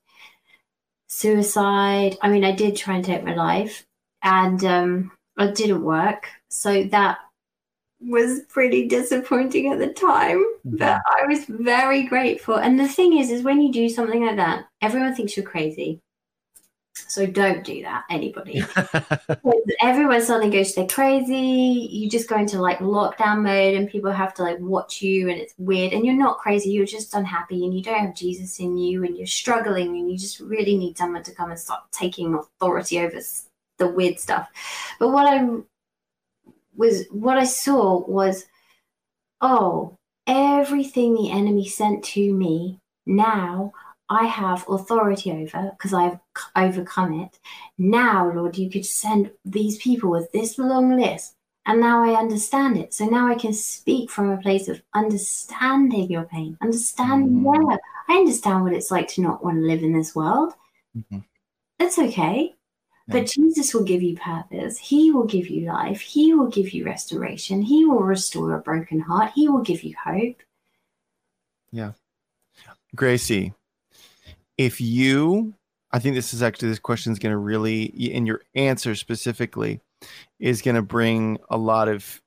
[1.08, 2.16] suicide.
[2.20, 3.86] I mean, I did try and take my life,
[4.22, 6.28] and um, it didn't work.
[6.48, 7.18] So that
[8.00, 10.38] was pretty disappointing at the time.
[10.66, 10.76] Mm-hmm.
[10.76, 12.56] But I was very grateful.
[12.56, 16.00] And the thing is, is when you do something like that, everyone thinks you're crazy.
[16.96, 18.64] So don't do that, anybody.
[19.82, 21.88] everyone suddenly goes, they're crazy.
[21.90, 25.38] You just go into like lockdown mode and people have to like watch you and
[25.38, 25.92] it's weird.
[25.92, 29.16] And you're not crazy, you're just unhappy and you don't have Jesus in you and
[29.16, 33.20] you're struggling and you just really need someone to come and start taking authority over
[33.78, 34.48] the weird stuff.
[35.00, 35.46] But what I
[36.76, 38.46] was, what I saw was,
[39.40, 43.72] oh, everything the enemy sent to me now
[44.08, 46.18] I have authority over because I've
[46.56, 47.38] overcome it.
[47.78, 51.36] Now, Lord, you could send these people with this long list.
[51.66, 52.92] And now I understand it.
[52.92, 57.70] So now I can speak from a place of understanding your pain, understanding, mm-hmm.
[57.70, 60.52] yeah, I understand what it's like to not want to live in this world.
[60.94, 61.20] Mm-hmm.
[61.78, 62.54] That's okay.
[63.08, 63.12] Yeah.
[63.14, 64.76] But Jesus will give you purpose.
[64.76, 66.02] He will give you life.
[66.02, 67.62] He will give you restoration.
[67.62, 69.32] He will restore a broken heart.
[69.34, 70.42] He will give you hope.
[71.72, 71.92] Yeah.
[72.94, 73.54] Gracie,
[74.58, 75.54] if you
[75.92, 79.80] i think this is actually this question is going to really in your answer specifically
[80.38, 82.20] is going to bring a lot of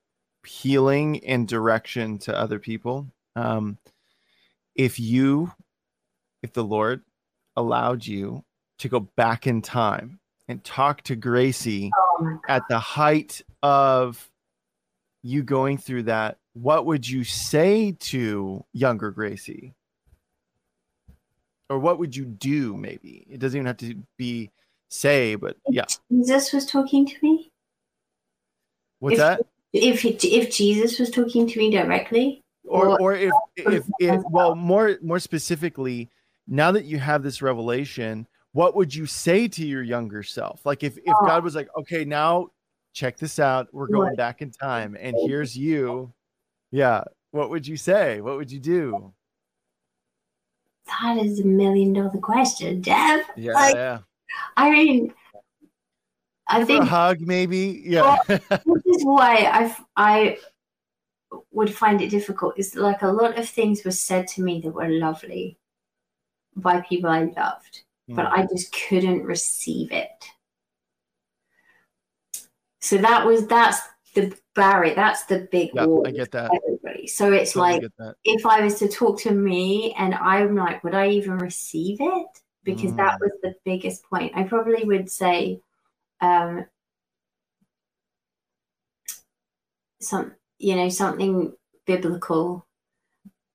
[0.47, 3.07] healing and direction to other people.
[3.35, 3.77] Um,
[4.75, 5.51] if you
[6.43, 7.01] if the lord
[7.55, 8.43] allowed you
[8.77, 14.29] to go back in time and talk to gracie oh at the height of
[15.23, 19.73] you going through that what would you say to younger gracie
[21.69, 23.25] or what would you do maybe?
[23.29, 24.51] It doesn't even have to be
[24.89, 25.85] say but yeah.
[26.11, 27.51] Jesus was talking to me?
[28.99, 29.41] What's if, that?
[29.73, 32.41] if if jesus was talking to me directly?
[32.63, 36.09] Or or, or if, if if well more more specifically
[36.47, 40.65] now that you have this revelation what would you say to your younger self?
[40.65, 41.25] Like if if oh.
[41.25, 42.49] god was like okay now
[42.93, 43.67] check this out.
[43.71, 46.13] We're going back in time and here's you.
[46.71, 47.03] Yeah.
[47.31, 48.21] What would you say?
[48.21, 49.13] What would you do
[50.87, 53.25] that is a million dollar question, Jeff.
[53.35, 53.99] Yeah, like, yeah.
[54.55, 55.13] I mean,
[56.47, 57.81] I think a hug, maybe.
[57.85, 58.17] Yeah.
[58.27, 58.41] this
[58.85, 60.37] is why I I
[61.51, 62.57] would find it difficult.
[62.57, 65.57] Is like a lot of things were said to me that were lovely
[66.55, 68.15] by people I loved, mm.
[68.15, 70.25] but I just couldn't receive it.
[72.79, 73.79] So that was that's
[74.15, 74.95] the barrier.
[74.95, 76.05] That's the big yeah, wall.
[76.05, 76.51] I get that.
[76.53, 77.07] Everybody.
[77.07, 80.95] So it's totally like if I was to talk to me and I'm like, would
[80.95, 82.27] I even receive it?
[82.65, 82.97] Because mm.
[82.97, 84.33] that was the biggest point.
[84.35, 85.61] I probably would say,
[86.19, 86.65] um,
[90.01, 91.53] some you know something
[91.85, 92.67] biblical,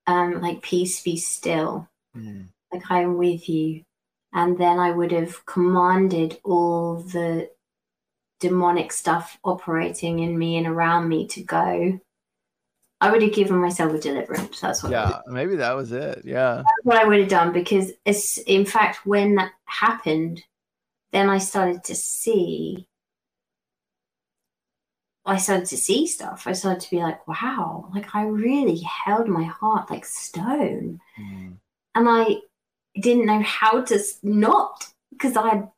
[0.06, 2.46] um, like peace be still, mm.
[2.72, 3.82] like I'm with you,
[4.32, 7.50] and then I would have commanded all the
[8.42, 12.00] demonic stuff operating in me and around me to go,
[13.00, 14.61] I would have given myself a deliverance.
[14.61, 14.90] That's what.
[14.92, 16.22] Yeah, maybe that was it.
[16.24, 20.42] Yeah, that's what I would have done because, it's, in fact, when that happened,
[21.12, 22.88] then I started to see.
[25.24, 26.48] I started to see stuff.
[26.48, 31.00] I started to be like, wow, like I really held my heart like stone.
[31.16, 31.59] Mm.
[31.94, 32.38] And I
[33.00, 35.70] didn't know how to not because I had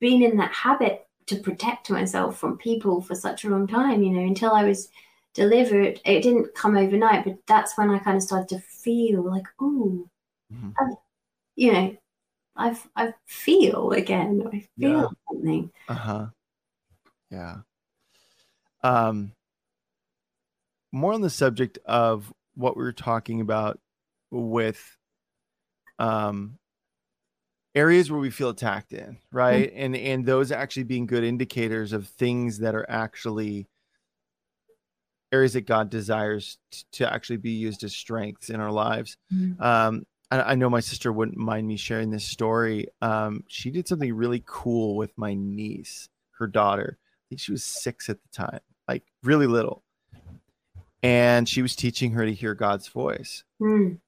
[0.00, 4.10] been in that habit to protect myself from people for such a long time, you
[4.10, 4.88] know, until I was
[5.34, 6.00] delivered.
[6.04, 10.08] It didn't come overnight, but that's when I kind of started to feel like, oh,
[10.52, 10.70] mm-hmm.
[11.54, 11.96] you know,
[12.56, 14.42] I've I feel again.
[14.52, 15.06] I feel yeah.
[15.30, 15.70] something.
[15.88, 16.26] Uh huh.
[17.30, 17.56] Yeah.
[18.82, 19.32] Um.
[20.90, 23.78] More on the subject of what we were talking about
[24.30, 24.96] with
[25.98, 26.58] um
[27.74, 29.84] areas where we feel attacked in right mm-hmm.
[29.84, 33.68] and and those actually being good indicators of things that are actually
[35.32, 39.60] areas that god desires t- to actually be used as strengths in our lives mm-hmm.
[39.62, 43.86] um I, I, know my sister wouldn't mind me sharing this story um she did
[43.86, 48.28] something really cool with my niece her daughter i think she was six at the
[48.32, 49.82] time like really little
[51.02, 53.98] and she was teaching her to hear god's voice mm.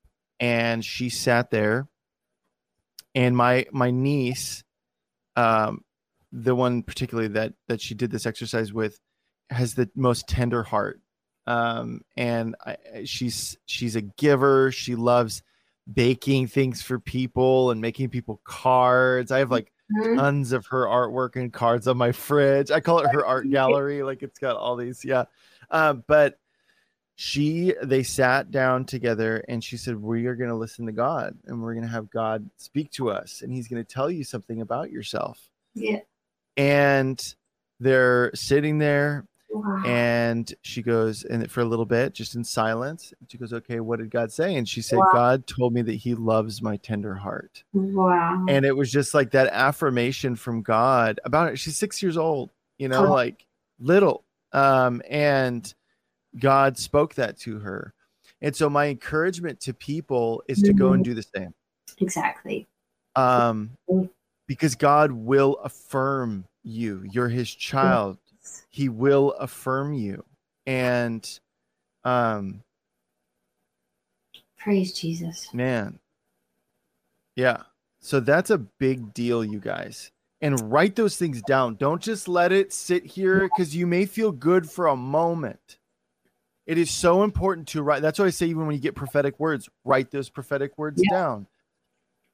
[0.41, 1.87] and she sat there
[3.14, 4.64] and my my niece
[5.36, 5.84] um
[6.32, 8.98] the one particularly that that she did this exercise with
[9.50, 11.00] has the most tender heart.
[11.46, 14.70] Um and I, she's she's a giver.
[14.70, 15.42] She loves
[15.92, 19.32] baking things for people and making people cards.
[19.32, 20.16] I have like mm-hmm.
[20.16, 22.70] tons of her artwork and cards on my fridge.
[22.70, 24.02] I call it her art gallery.
[24.02, 25.24] Like it's got all these yeah.
[25.70, 26.38] Um but
[27.23, 31.37] she they sat down together and she said we are going to listen to god
[31.47, 34.25] and we're going to have god speak to us and he's going to tell you
[34.25, 35.39] something about yourself
[35.75, 35.99] Yeah.
[36.57, 37.23] and
[37.79, 39.83] they're sitting there Wow.
[39.85, 43.99] and she goes and for a little bit just in silence she goes okay what
[43.99, 45.11] did god say and she said Wow.
[45.12, 48.47] god told me that he loves my tender heart wow.
[48.49, 52.51] and it was just like that affirmation from god about it she's six years old
[52.79, 53.12] you know Oh.
[53.12, 53.45] like
[53.79, 55.75] little um and
[56.39, 57.93] god spoke that to her
[58.43, 61.53] and so my encouragement to people is to go and do the same
[61.99, 62.66] exactly.
[63.16, 64.09] um Mm.
[64.47, 68.18] because god will affirm you you're his child
[68.68, 70.24] he will affirm you
[70.66, 71.41] and
[72.05, 72.62] um
[74.61, 75.53] Praise Jesus.
[75.55, 75.99] Man.
[77.35, 77.62] Yeah.
[78.01, 80.12] So that's a big deal, you guys.
[80.43, 81.76] And write those things down.
[81.76, 85.78] Don't just let it sit here because you may feel good for a moment.
[86.71, 88.01] It is so important to write.
[88.01, 91.18] That's why I say, even when you get prophetic words, write those prophetic words Yeah.
[91.18, 91.47] down.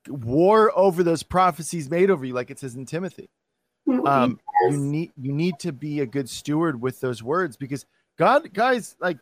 [0.09, 3.31] War over those prophecies made over you, like it says in Timothy.
[4.05, 7.87] Um, you need you need to be a good steward with those words because
[8.19, 9.21] God, guys, like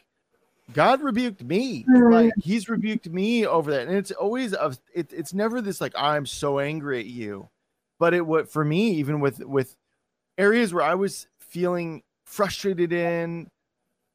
[0.72, 1.84] God rebuked me.
[1.88, 2.10] Mhm.
[2.10, 5.94] Like He's rebuked me over that, and it's always of it, it's never this like
[5.96, 7.48] I'm so angry at you,
[8.00, 9.76] but it what for me even with with
[10.38, 13.48] areas where I was feeling frustrated in.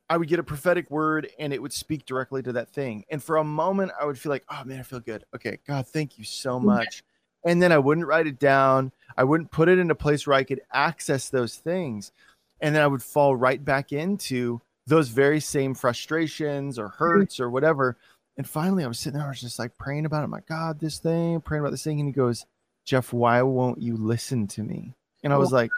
[0.10, 3.06] I would get a prophetic word and it would speak directly to that thing.
[3.12, 5.24] And for a moment, I would feel like, oh man, I feel good.
[5.36, 7.04] Okay, God, thank you so much.
[7.46, 8.92] And then I wouldn't write it down.
[9.16, 12.12] I wouldn't put it in a place where I could access those things.
[12.60, 16.98] And then I would fall right back into those very same frustrations or mm-hmm.
[17.04, 17.96] hurts or whatever.
[18.36, 20.28] And finally, I was sitting there, I was just like praying about it.
[20.28, 22.00] My God, this thing, praying about this thing.
[22.00, 22.46] And he goes,
[22.84, 24.96] Jeff, why won't you listen to me?
[25.24, 25.72] And I was like,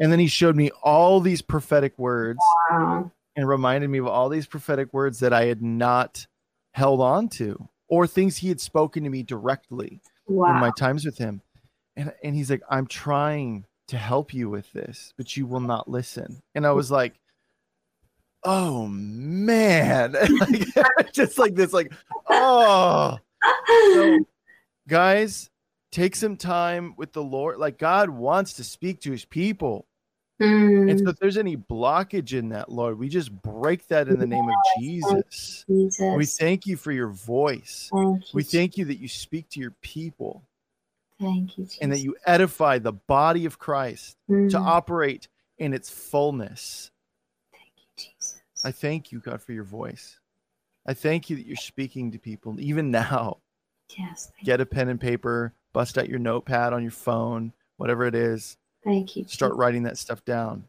[0.00, 3.10] and then he showed me all these prophetic words Wow.
[3.38, 6.26] And reminded me of all these prophetic words that I had not
[6.72, 11.16] held on to or things he had spoken to me directly in my times with
[11.16, 11.40] him.
[11.96, 15.88] And and he's like, I'm trying to help you with this, but you will not
[15.88, 16.42] listen.
[16.56, 17.14] And I was like,
[18.42, 20.16] oh man.
[20.40, 21.92] Like, just like this, like,
[22.28, 23.18] oh
[23.94, 24.18] so,
[24.88, 25.48] guys,
[25.92, 27.58] take some time with the Lord.
[27.58, 29.86] Like God wants to speak to his people.
[30.40, 34.18] Mm, And so if there's any blockage in that, Lord, we just break that in
[34.18, 35.64] the name of Jesus.
[35.68, 36.14] Jesus.
[36.16, 37.88] We thank you for your voice.
[37.92, 38.30] thank you.
[38.32, 40.44] We thank you that you speak to your people
[41.20, 41.78] Thank you, Jesus.
[41.80, 45.26] and that you edify the body of Christ to Mm, operate
[45.58, 46.92] in its fullness.
[47.52, 48.40] Thank you, Jesus.
[48.64, 50.20] I thank you, God, for your voice.
[50.86, 53.38] I thank you that you're speaking to people even now.
[53.98, 54.30] Yes.
[54.44, 58.56] Get a pen and paper, bust out your notepad on your phone, whatever it is.
[58.88, 59.24] Thank you.
[59.28, 60.64] Start writing that stuff down.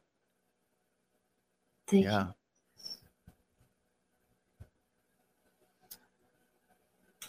[1.87, 2.27] Thank Yeah.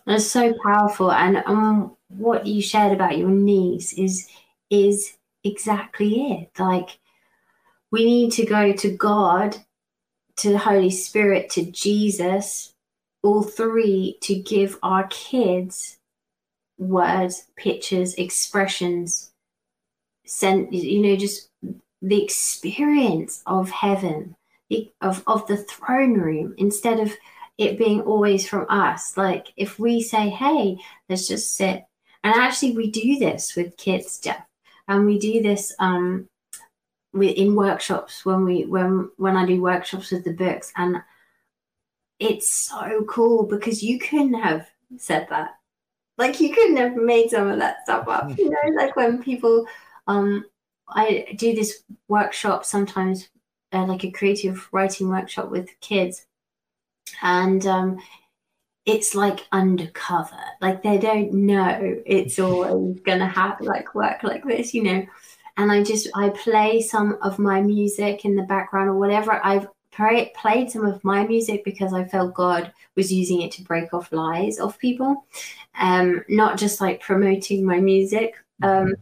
[0.07, 0.15] you.
[0.15, 4.29] It's so powerful, and um, what you shared about your niece is
[4.69, 6.51] is exactly it.
[6.59, 6.99] Like
[7.93, 9.57] we need to go to God,
[10.37, 12.75] to the Holy Spirit, to Jesus,
[13.23, 15.99] all three to give our kids
[16.79, 19.30] words, pictures, expressions,
[20.31, 21.51] sent you know, just
[22.01, 24.37] the experience of heaven,
[25.01, 27.13] of of the throne room, instead of
[27.59, 29.17] it being always from us.
[29.17, 30.79] Like if we say, "Hey,
[31.09, 31.85] let's just sit,"
[32.23, 34.47] and actually we do this with kids, Jeff,
[34.87, 36.29] and we do this um
[37.13, 41.03] in workshops when we when when I do workshops with the books, and
[42.21, 45.57] it's so cool because you couldn't have said that.
[46.19, 48.39] Like you couldn't have made some of that stuff up.
[48.39, 49.67] You know, like when people
[50.11, 50.45] um
[50.89, 53.29] I do this workshop sometimes
[53.73, 56.27] uh, like a creative writing workshop with kids.
[57.23, 57.99] And um
[58.87, 60.43] it's like undercover.
[60.61, 65.07] Like they don't know it's always gonna have like work like this you know?
[65.57, 69.45] And i just i play some of my music in the background or whatever.
[69.45, 73.63] I've pray, played some of my music because i felt god was using it to
[73.63, 75.25] break off lies of people.
[75.79, 78.35] Um not just like promoting my music.
[78.63, 78.95] Um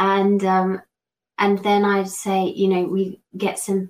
[0.00, 0.82] and um
[1.38, 3.88] and then I'd say, you know, we get some,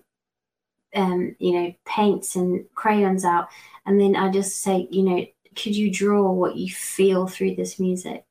[0.94, 3.48] um, you know, paints and crayons out,
[3.86, 7.80] and then I just say, you know, could you draw what you feel through this
[7.80, 8.24] music?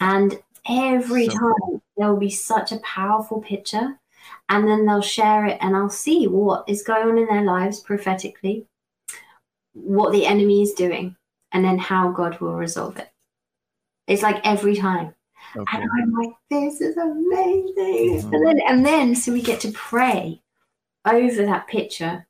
[0.00, 3.98] And every So time there will be such a powerful picture,
[4.50, 7.80] and then they'll share it, and I'll see what is going on in their lives
[7.80, 8.66] prophetically,
[9.72, 11.16] what the enemy is doing,
[11.52, 13.08] and then how God will resolve it.
[14.06, 15.14] It's like every time.
[15.56, 15.78] Okay.
[15.78, 18.22] And I'm like, this is amazing.
[18.22, 18.32] Mhm.
[18.32, 20.40] And then and then so we get to pray
[21.04, 22.26] over that picture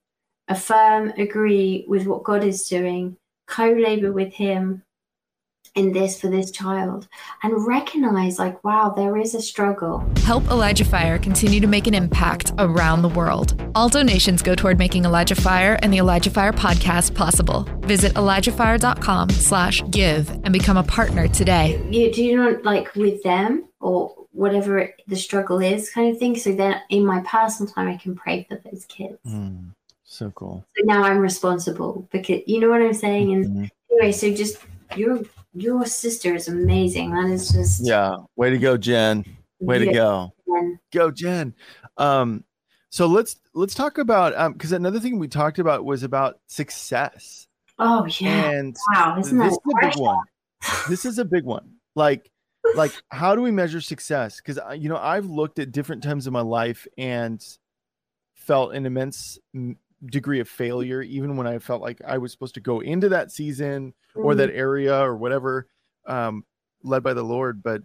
[0.48, 4.82] affirm, agree with what God is doing, co labor with Him
[5.74, 7.08] in this for this child,
[7.42, 10.04] and recognize, like, wow, there is a struggle.
[10.24, 13.60] Help Elijah Fire continue to make an impact around the world.
[13.74, 17.68] All donations go toward making Elijah Fire and the Elijah Fire podcast possible.
[17.80, 21.80] Visit ElijahFire.com slash give and become a partner today.
[21.90, 26.36] You, do you know, like, with them or whatever the struggle is, kind of thing?
[26.36, 29.18] So then in my personal time, I can pray for those kids.
[29.26, 30.64] Mm, so cool.
[30.76, 33.32] So now I'm responsible because you know what I'm saying.
[33.32, 33.70] And Mhm.
[33.90, 34.58] anyway, so just
[34.96, 35.20] your
[35.52, 37.10] your sister is amazing.
[37.12, 38.16] That is just Yeah.
[38.36, 39.24] Way to go, Jen.
[39.60, 40.32] Way to go.
[40.46, 41.54] and- Go, Jen.
[41.96, 42.44] Um,
[42.90, 47.46] so let's let's talk about um because another thing we talked about was about success.
[47.78, 48.50] Oh yeah!
[48.50, 50.18] And wow, isn't this that is a big one.
[50.88, 51.74] This is a big one.
[51.94, 52.30] Like,
[52.74, 54.36] like how do we measure success?
[54.40, 57.40] Because you know I've looked at different times in my life and
[58.34, 59.76] felt an immense mm,
[60.06, 63.30] degree of failure, even when I felt like I was supposed to go into that
[63.32, 65.68] season or Mm, that area or whatever,
[66.06, 66.44] um,
[66.82, 67.62] led by the Lord.
[67.62, 67.82] But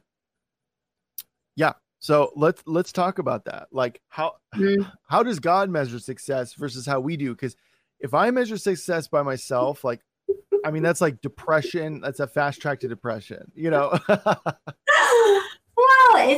[1.55, 3.68] yeah, so let's let's talk about that.
[3.72, 7.34] Like how mm, how does God measure success versus how we do?
[7.34, 7.55] Because
[7.99, 10.01] if I measure success by myself, like,
[10.63, 12.01] I mean, that's like depression.
[12.01, 13.97] That's a fast track to depression, you know?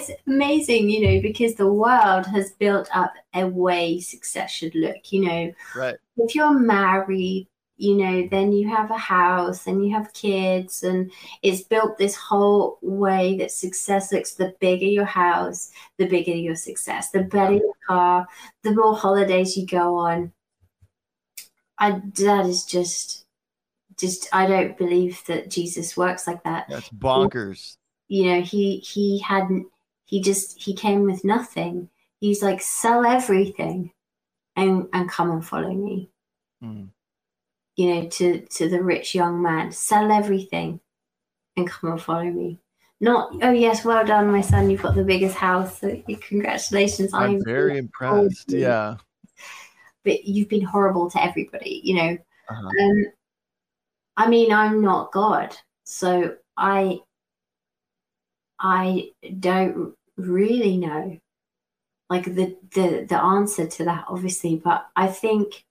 [0.10, 5.12] it's amazing, you know, because the world has built up a way success should look.
[5.12, 5.95] You know, right.
[6.18, 7.47] if you're married,
[7.78, 11.12] you know, then you have a house and you have kids, and
[11.43, 16.55] it's built this whole way that success looks the bigger your house, the bigger your
[16.55, 18.28] success, the better your car,
[18.64, 20.32] the more holidays you go on.
[21.80, 23.26] I that is just
[23.97, 27.78] just I don't believe that Jesus works like that That's bonkers.
[28.08, 29.68] you know he he hadn't
[30.08, 31.89] he just he came with nothing
[32.20, 33.91] he's like sell everything
[34.55, 36.10] and and come and follow me
[36.64, 36.89] Mm.
[37.76, 40.80] you know to to the rich young man sell everything
[41.55, 42.60] and come and follow me
[42.99, 47.43] not oh yes well done my son you've got the biggest house so congratulations I'm
[47.43, 48.51] very impressed.
[48.51, 48.62] you.
[48.62, 48.97] Yeah.
[50.03, 52.18] but you've been horrible to everybody you know
[52.49, 52.70] Uh-huh.
[52.84, 53.03] um
[54.18, 56.97] i mean i'm not god so i
[58.60, 61.18] i don't really know
[62.09, 65.63] like the the the answer to that obviously but i think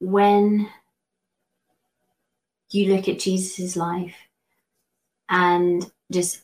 [0.00, 0.68] when
[2.70, 4.16] you look at jesus's life
[5.28, 6.42] and just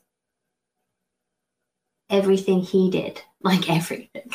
[2.09, 4.31] everything he did like everything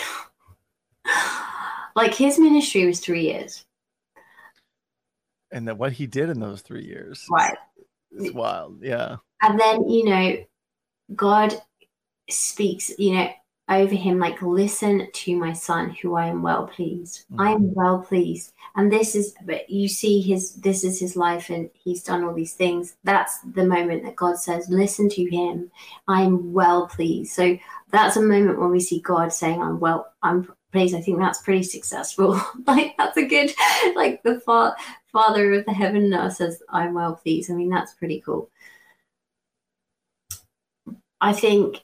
[1.95, 3.65] like his ministry was three years
[5.51, 7.25] And that what he did in those three years.
[7.31, 7.57] right
[8.11, 8.81] It's wild.
[8.83, 9.17] Yeah.
[9.41, 10.38] and then you know
[11.16, 11.62] god
[12.30, 13.30] speaks you know
[13.68, 17.26] over him like listen to my son who i am well pleased.
[17.32, 17.47] Mm.
[17.47, 18.53] I am well pleased.
[18.76, 22.34] And this is but you see his this is his life and he's done all
[22.34, 22.95] these things.
[23.03, 25.72] That's the moment that god says listen to him.
[26.08, 27.34] I'm well pleased.
[27.34, 27.58] So
[27.89, 30.95] that's a moment when we see god saying i'm well i'm pleased.
[30.95, 32.39] I think that's pretty successful.
[32.68, 33.51] Like that's a good
[33.95, 34.76] like the fa-
[35.12, 37.49] father of the heaven now says i'm well pleased.
[37.49, 38.51] I mean that's pretty cool
[41.22, 41.84] I think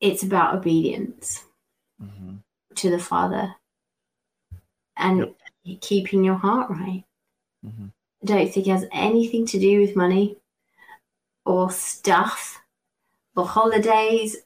[0.00, 1.44] it's about obedience
[2.00, 2.36] hmm
[2.76, 3.54] to the Father
[4.96, 5.34] and
[5.80, 7.04] keeping your heart right.
[7.64, 7.86] hmm
[8.22, 10.36] I don't think it has anything to do with money
[11.44, 12.60] or stuff
[13.36, 14.36] or holidays.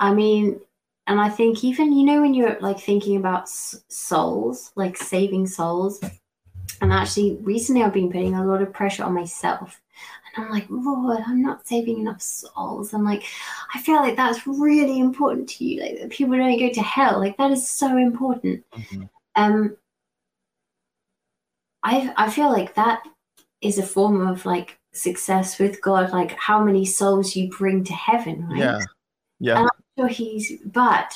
[0.00, 0.60] I mean,
[1.06, 5.46] and I think even, you know, when you're like thinking about s- souls, like saving
[5.46, 6.00] souls,
[6.80, 9.80] and actually recently I've been putting a lot of pressure on myself.
[10.36, 12.92] And I'm like, Lord, I'm not saving enough souls.
[12.92, 13.24] I'm like,
[13.74, 15.80] I feel like that's really important to you.
[15.80, 17.18] Like that people don't go to hell.
[17.18, 18.64] Like that is so important.
[18.72, 19.76] hmm Um
[21.82, 23.02] I I feel like that
[23.60, 27.92] is a form of like success with God, like how many souls you bring to
[27.92, 28.60] heaven, right?
[28.60, 28.80] Yeah.
[29.38, 29.68] Yeah.
[29.98, 31.12] sure he's but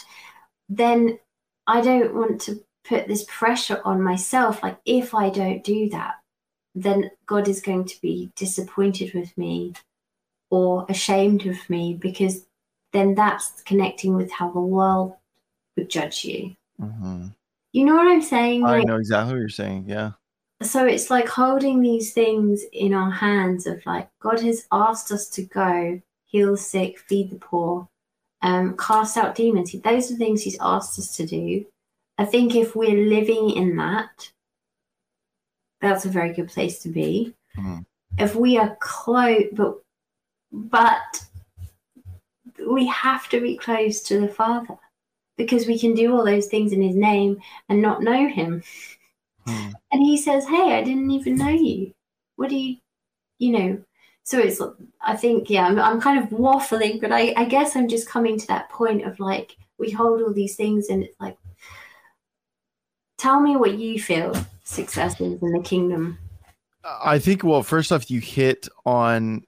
[0.69, 1.19] then
[1.67, 6.20] i don't want to put this pressure on myself like if i don't do that
[6.75, 9.73] then god is going to be disappointed with me
[10.51, 12.47] or ashamed of me because
[12.93, 15.15] then that's connecting with how the world
[15.77, 17.27] would judge you hmm
[17.73, 19.85] you know what i'm saying I like know exactly what you're saying.
[19.89, 20.13] Yeah.
[20.63, 25.29] so it's like holding these things in our hands of like god has asked us
[25.31, 27.89] to go heal the sick feed the poor
[28.43, 31.65] um, cast out demons those are things he's asked us to do
[32.19, 34.31] i think if we're living in that
[35.81, 37.85] that's a very good place to be Mhm.
[38.19, 39.83] if we are close but
[40.53, 41.25] but
[42.69, 44.77] we have to be close to the father
[45.37, 48.63] because we can do all those things in his name and not know him.
[49.47, 49.71] Hmm.
[49.91, 51.95] And he says, Hey, I didn't even know you.
[52.37, 52.77] What do you,
[53.39, 53.83] you know?
[54.25, 54.61] So it's,
[55.01, 58.39] I think, yeah, I'm, I'm kind of waffling, but I, I guess I'm just coming
[58.39, 61.39] to that point of like, we hold all these things and it's like,
[63.17, 64.35] tell me what you feel
[64.71, 66.19] success is in the kingdom.
[66.85, 69.43] I think, well, first off, you hit on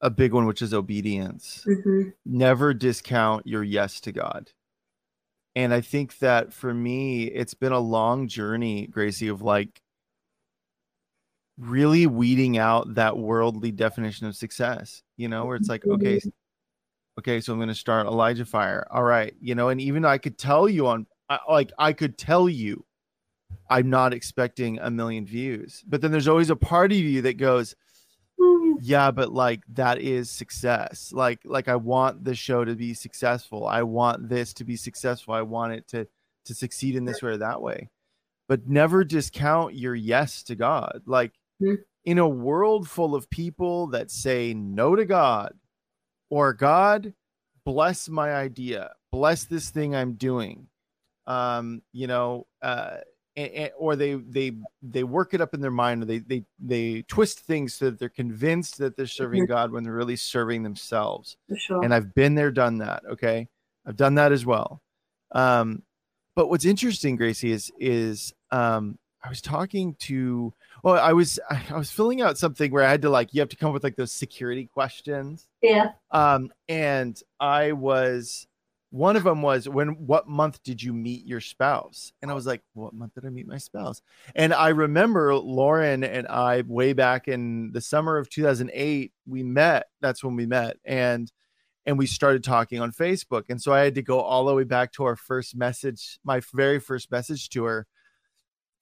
[0.00, 1.66] a big one, which is obedience.
[1.66, 4.50] hmm Never discount your yes to God.
[5.54, 9.80] And I think that for me, it's been a long journey, Gracie, of like
[11.58, 16.20] really weeding out that worldly definition of success, you know, where it's like, okay,
[17.18, 18.86] okay, so I'm going to start Elijah Fire.
[18.90, 19.34] All right.
[19.40, 22.84] You know, and even I could tell you on, I- like, I could tell you
[23.68, 27.34] I'm not expecting a million views, but then there's always a part of you that
[27.36, 27.74] goes,
[28.80, 31.10] yeah but like that is success.
[31.12, 33.66] Like like i want the show to be successful.
[33.66, 35.34] I want this to be successful.
[35.34, 36.06] I want it to
[36.44, 37.88] to succeed in this way or that way.
[38.48, 41.02] But never discount your yes to god.
[41.06, 41.32] Like
[41.62, 41.78] Mhm.
[42.04, 45.54] in a world full of people that say no to god
[46.30, 47.14] or god
[47.64, 48.92] bless my idea.
[49.10, 50.68] Bless this thing i'm doing.
[51.26, 52.98] Um you know uh
[53.36, 56.44] a- a- or they they they work it up in their mind or they they
[56.58, 60.62] they twist things so that they're convinced that they're serving god when they're really serving
[60.62, 61.36] themselves.
[61.56, 61.82] Sure.
[61.84, 63.48] and i've been there done that okay?
[63.86, 64.80] I've done that as well.
[65.32, 65.82] Um
[66.34, 71.76] but what's interesting gracie is is um i was talking to well i was I
[71.76, 73.84] was filling out something where i had to like you have to come up with
[73.84, 75.46] like those security questions.
[75.62, 75.92] Yeah.
[76.10, 78.46] um and i was
[78.90, 82.12] one of them was when what month did you meet your spouse?
[82.22, 84.02] And i was like what month did i meet my spouse?
[84.34, 89.88] And i remember lauren and i way back in the summer of 2008 we met
[90.00, 91.30] that's when we met and
[91.84, 93.44] and we started talking on facebook.
[93.48, 96.40] And so i had to go all the way back to our first message my
[96.54, 97.86] very first message to her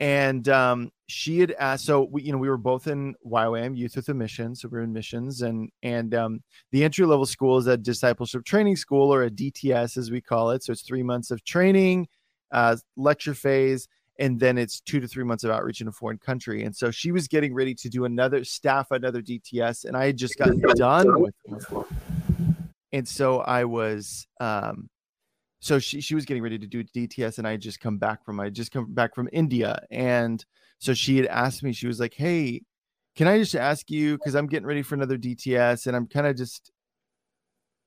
[0.05, 3.97] and um, she had asked so we, you know we were both in YWAM youth
[3.97, 6.43] with a mission so we are in missions and and um,
[6.73, 10.51] the entry level school is a discipleship training school or a DTS as we call
[10.51, 10.63] it.
[10.63, 12.07] So it's three months of training
[12.53, 13.89] uh, lecture phase
[14.19, 16.65] and then it's two to three months of outreach in a foreign country.
[16.65, 20.19] And so she was getting ready to do another staff another DTS and I had
[20.19, 21.35] just gotten done with
[22.93, 24.91] and so I was um
[25.65, 28.23] so she she was getting ready to do DTS and I had just come back
[28.23, 30.45] from I just come back from India and
[30.79, 32.61] so she had asked me she was like hey
[33.17, 36.27] can I just ask you cuz I'm getting ready for another DTS and I'm kind
[36.27, 36.71] of just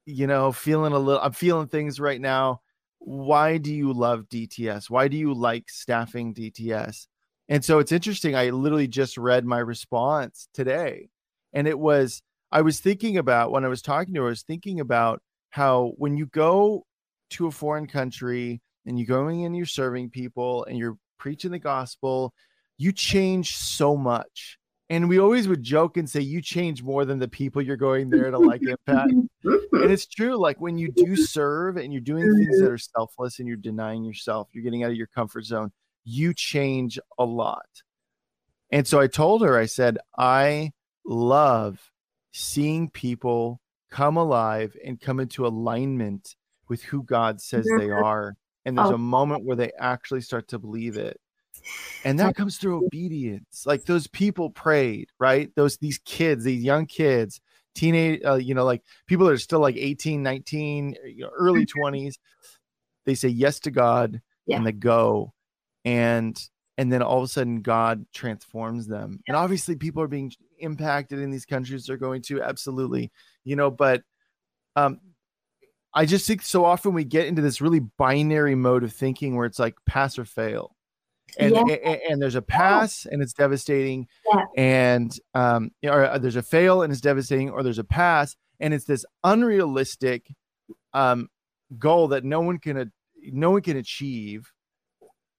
[0.08, 2.62] you know feeling a little I'm feeling things right now.
[2.98, 7.06] Why do you love DTS why do you like staffing DTS
[7.48, 11.10] and so it's interesting I literally just read my response today
[11.54, 14.42] and it was I was thinking about when I was talking to her I was
[14.42, 15.22] thinking about
[15.52, 16.88] how when you go
[17.32, 21.60] to a foreign country and you're going and you're serving people and you're preaching the
[21.60, 22.34] gospel,
[22.78, 24.58] you change so much.
[24.90, 28.10] And we always would joke and say you change more than the people you're going
[28.10, 29.12] there to like impact.
[29.44, 30.38] And it's true.
[30.38, 32.74] Like when you do serve and you're doing things that mm-hmm.
[32.74, 35.72] are selfless and you're denying yourself, you're getting out of your comfort zone,
[36.06, 37.68] you change a lot.
[38.72, 40.72] And so I told her, I said, I
[41.06, 41.92] love
[42.32, 43.60] seeing people
[43.92, 46.36] come alive and come into alignment
[46.70, 48.36] with who God says they are.
[48.66, 48.96] And there's Oh.
[48.96, 51.20] a moment where they actually start to believe it.
[52.04, 53.66] And that comes through obedience.
[53.66, 55.52] Like those people prayed, right?
[55.56, 57.42] Those these kids, these young kids,
[57.76, 61.66] teenage, uh, you know, like people that are still like 18, 19, you know, early
[61.66, 62.18] 20s.
[63.06, 64.58] They say yes to God Yeah.
[64.58, 65.34] and they go.
[65.86, 66.38] And
[66.78, 69.22] and then all of a sudden God transforms them.
[69.28, 73.12] And obviously people are being impacted in these countries they're going to absolutely,
[73.44, 74.04] you know, but
[74.76, 75.00] um
[75.94, 79.46] I just think so often we get into this really binary mode of thinking where
[79.46, 80.76] it's like pass or fail.
[81.40, 81.64] And, Yeah.
[81.68, 84.46] a- a- and, there's a pass and it's devastating Yeah.
[84.56, 88.86] and um or there's a fail and it's devastating or there's a pass and it's
[88.86, 90.28] this unrealistic
[90.94, 91.30] um
[91.78, 92.92] goal that no one can
[93.24, 94.50] no one can achieve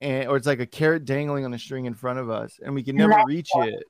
[0.03, 2.75] and or it's like a carrot dangling on a string in front of us and
[2.75, 3.83] we can never reach it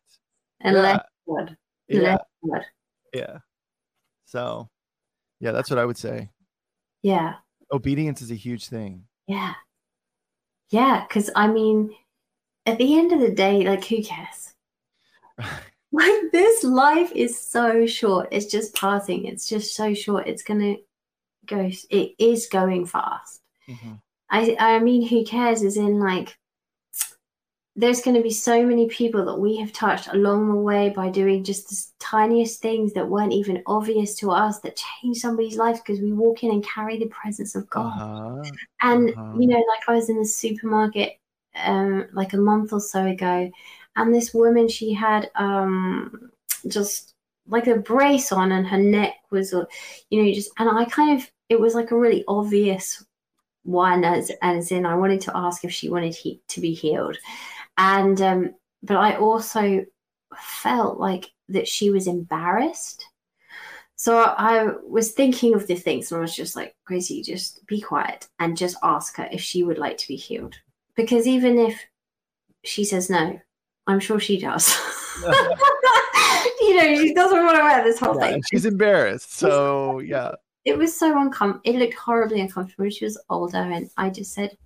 [0.60, 1.56] Unless God.
[1.88, 2.16] yeah
[2.48, 2.62] God.
[3.12, 3.38] yeah
[4.24, 4.68] so
[5.40, 6.30] yeah that's what i would say
[7.02, 7.34] Yeah.
[7.72, 9.54] obedience is a huge thing Yeah.
[10.70, 11.04] Yeah.
[11.06, 11.94] Because I mean,
[12.66, 14.54] at the end of the day, like, who cares?
[15.90, 18.28] Like, this life is so short.
[18.30, 19.24] It's just passing.
[19.24, 20.28] It's just so short.
[20.28, 20.76] It's going to
[21.46, 23.40] go, it is going fast.
[23.66, 23.98] Mhm.
[24.28, 26.36] I, I mean, who cares is in like,
[27.78, 31.08] there's going to be so many people that we have touched along the way by
[31.08, 35.78] doing just the tiniest things that weren't even obvious to us that change somebody's life
[35.84, 37.96] because we walk in and carry the presence of God.
[38.00, 38.50] Uh-huh.
[38.82, 39.38] And, uh-huh.
[39.38, 41.20] you know, like I was in the supermarket
[41.54, 43.48] um, like a month or so ago,
[43.94, 46.32] and this woman, she had um,
[46.66, 47.14] just
[47.46, 49.66] like a brace on, and her neck was, uh,
[50.10, 53.04] you know, just, and I kind of, it was like a really obvious
[53.62, 57.16] one as, as in I wanted to ask if she wanted he, to be healed
[57.78, 59.84] and um, but I also
[60.36, 63.06] felt like that she was embarrassed.
[63.96, 67.80] So I was thinking of the things, and I was just like, Gracie, just be
[67.80, 70.56] quiet and just ask her if she would like to be healed.
[70.94, 71.80] Because even if
[72.64, 73.40] she says no,
[73.86, 74.68] I'm sure she does.
[76.60, 78.42] you know, she doesn't want to wear this whole yeah, thing.
[78.50, 79.34] She's embarrassed.
[79.34, 80.32] So yeah.
[80.64, 81.62] It was so uncomfortable.
[81.64, 82.90] It looked horribly uncomfortable.
[82.90, 84.56] She was older, and I just said,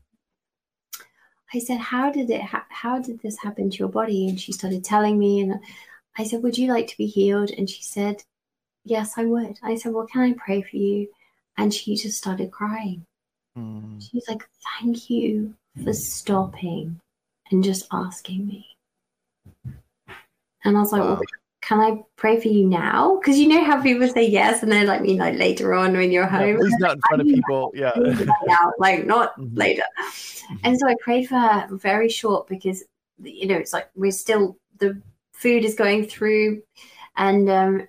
[1.55, 2.42] I said, "How did it?
[2.42, 5.61] Ha- how did this happen to your body?" And she started telling me, and
[6.16, 8.24] I said, "Would you like to be healed?" And she said,
[8.84, 11.09] "Yes, I would." I said, "Well, can I pray for you?"
[11.59, 13.05] And she just started crying.
[13.57, 14.03] Mm.
[14.03, 14.48] She's like,
[14.80, 17.00] "Thank you for stopping
[17.50, 18.66] and just asking me."
[20.64, 21.14] And I was like, wow.
[21.14, 21.22] "Well,
[21.62, 23.18] can I pray for you now?
[23.18, 26.10] Because you know how people say yes and then like you know later on when
[26.10, 26.58] you're home.
[26.60, 27.72] Yeah, not in front of people.
[27.74, 27.92] Yeah.
[28.46, 29.56] now, like not mm-hmm.
[29.56, 29.84] later.
[30.02, 30.56] Mm-hmm.
[30.64, 32.84] And so I prayed for her very short because
[33.22, 35.00] you know it's like we're still the
[35.32, 36.62] food is going through
[37.16, 37.88] and um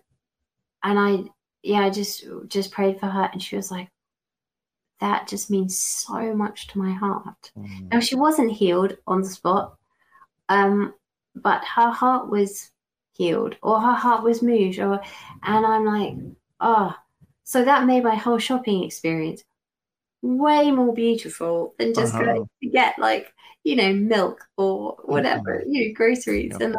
[0.84, 1.24] and I
[1.64, 3.90] yeah, I just just prayed for her and she was like,
[5.00, 7.52] that just means so much to my heart.
[7.58, 7.88] Mm-hmm.
[7.88, 9.78] Now she wasn't healed on the spot.
[10.48, 10.94] Um,
[11.36, 12.70] but her heart was
[13.14, 15.00] healed or her heart was moved or
[15.44, 16.14] and i'm like
[16.60, 16.96] oh
[17.44, 19.44] so that made my whole shopping experience
[20.22, 22.24] way more beautiful than just uh-huh.
[22.24, 23.32] going to get like
[23.64, 25.66] you know milk or whatever uh-huh.
[25.68, 26.76] you know groceries and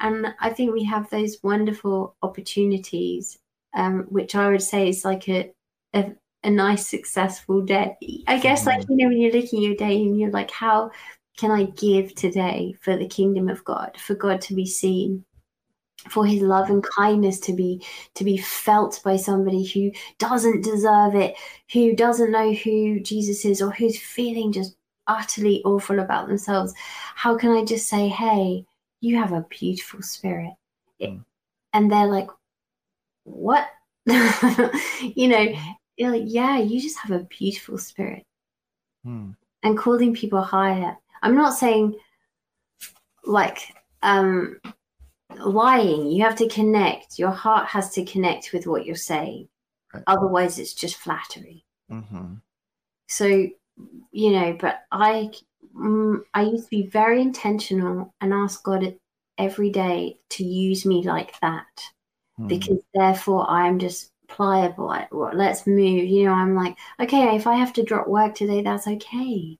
[0.00, 3.38] and i think we have those wonderful opportunities
[3.74, 5.50] um, which i would say is like a,
[5.94, 6.12] a
[6.44, 7.96] a nice successful day
[8.26, 8.92] i guess like mm-hmm.
[8.92, 10.90] you know when you're looking at your day and you're like how
[11.36, 15.24] can i give today for the kingdom of god for god to be seen
[16.08, 17.84] for his love and kindness to be
[18.14, 21.36] to be felt by somebody who doesn't deserve it
[21.72, 24.76] who doesn't know who jesus is or who's feeling just
[25.08, 26.74] utterly awful about themselves.
[27.14, 28.64] How can i just say hey
[29.00, 30.52] you have a beautiful spirit.
[31.00, 31.24] Mm.
[31.72, 32.28] and they're like
[33.24, 33.68] what?
[35.00, 35.54] You know
[35.96, 38.24] you're like yeah you just have a beautiful spirit.
[39.06, 39.34] Mm.
[39.62, 40.96] and calling people higher.
[41.22, 41.96] I'm not saying
[43.24, 44.60] like um
[45.36, 49.46] lying you have to connect your heart has to connect with what you're saying
[49.92, 50.02] right.
[50.06, 52.34] otherwise it's just flattery mm-hmm.
[53.08, 53.26] so
[54.10, 55.30] you know but i
[55.76, 58.94] mm, i used to be very intentional and ask god
[59.36, 61.66] every day to use me like that
[62.40, 62.48] mm.
[62.48, 67.54] because therefore i'm just pliable well, let's move you know i'm like okay if i
[67.54, 69.58] have to drop work today that's okay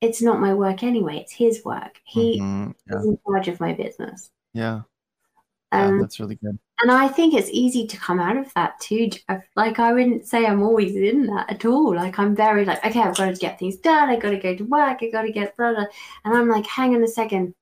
[0.00, 2.70] it's not my work anyway it's his work he mm-hmm.
[2.90, 2.98] yeah.
[2.98, 4.80] is in charge of my business yeah.
[5.70, 6.58] Um, yeah, that's really good.
[6.80, 9.10] And I think it's easy to come out of that too.
[9.56, 11.94] Like I wouldn't say I'm always in that at all.
[11.94, 14.08] Like I'm very like, okay, I've got to get things done.
[14.08, 14.98] I got to go to work.
[15.02, 15.86] I got to get blah, blah.
[16.24, 17.54] And I'm like, hang on a second.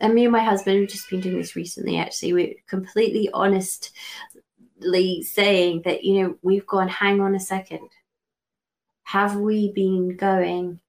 [0.00, 1.98] And me and my husband have just been doing this recently.
[1.98, 3.92] Actually, we're completely honestly
[5.22, 6.88] saying that you know we've gone.
[6.88, 7.88] Hang on a second.
[9.04, 10.80] Have we been going,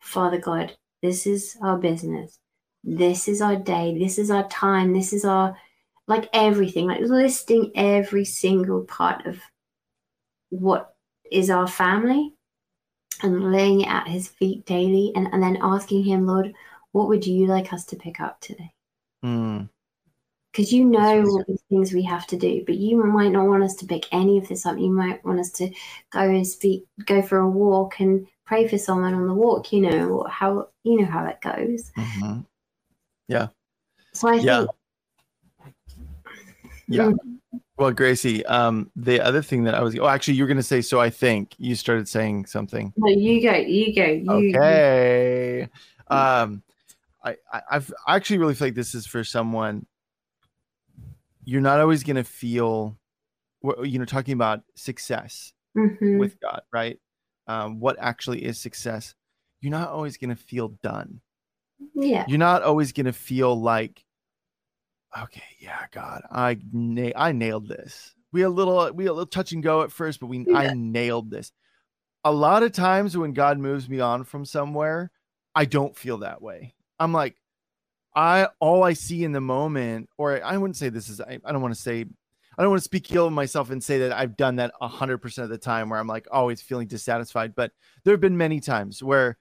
[0.00, 0.76] Father God?
[1.02, 2.39] This is our business
[2.82, 5.56] this is our day, this is our time, this is our
[6.06, 9.38] like everything, like listing every single part of
[10.48, 10.94] what
[11.30, 12.34] is our family
[13.22, 16.52] and laying it at his feet daily and, and then asking him, Lord,
[16.92, 18.72] what would you like us to pick up today?
[19.24, 19.68] Mm.
[20.50, 23.62] Because you know all these things we have to do, but you might not want
[23.62, 24.78] us to pick any of this up.
[24.78, 25.70] You might want us to
[26.10, 29.80] go and speak, go for a walk and pray for someone on the walk, you
[29.80, 31.92] know, how you know how it goes.
[31.96, 32.40] Mm-hmm.
[33.30, 33.48] Yeah.
[34.12, 34.66] So I yeah.
[34.66, 34.70] think.
[36.88, 37.12] Yeah.
[37.76, 40.62] Well, Gracie, um, the other thing that I was, oh, actually, you were going to
[40.62, 42.92] say, so I think you started saying something.
[42.96, 44.04] No, you go, you go.
[44.04, 45.68] You, okay.
[46.08, 46.62] Um,
[47.24, 49.86] I, I, I've I actually really feel like this is for someone.
[51.44, 52.98] You're not always going to feel,
[53.82, 56.18] you know, talking about success mm-hmm.
[56.18, 56.98] with God, right?
[57.46, 59.14] Um, what actually is success?
[59.60, 61.20] You're not always going to feel done.
[61.94, 62.24] Yeah.
[62.28, 64.04] You're not always going to feel like,
[65.18, 68.14] okay, yeah, God, I na- I nailed this.
[68.32, 70.56] We a little we a little touch and go at first, but we yeah.
[70.56, 71.52] I nailed this.
[72.24, 75.10] A lot of times when God moves me on from somewhere,
[75.54, 76.74] I don't feel that way.
[76.98, 77.36] I'm like,
[78.14, 81.52] I all I see in the moment, or I wouldn't say this is I, I
[81.52, 82.04] don't want to say
[82.58, 85.18] I don't want to speak ill of myself and say that I've done that hundred
[85.18, 87.54] percent of the time where I'm like always feeling dissatisfied.
[87.54, 87.72] But
[88.04, 89.38] there have been many times where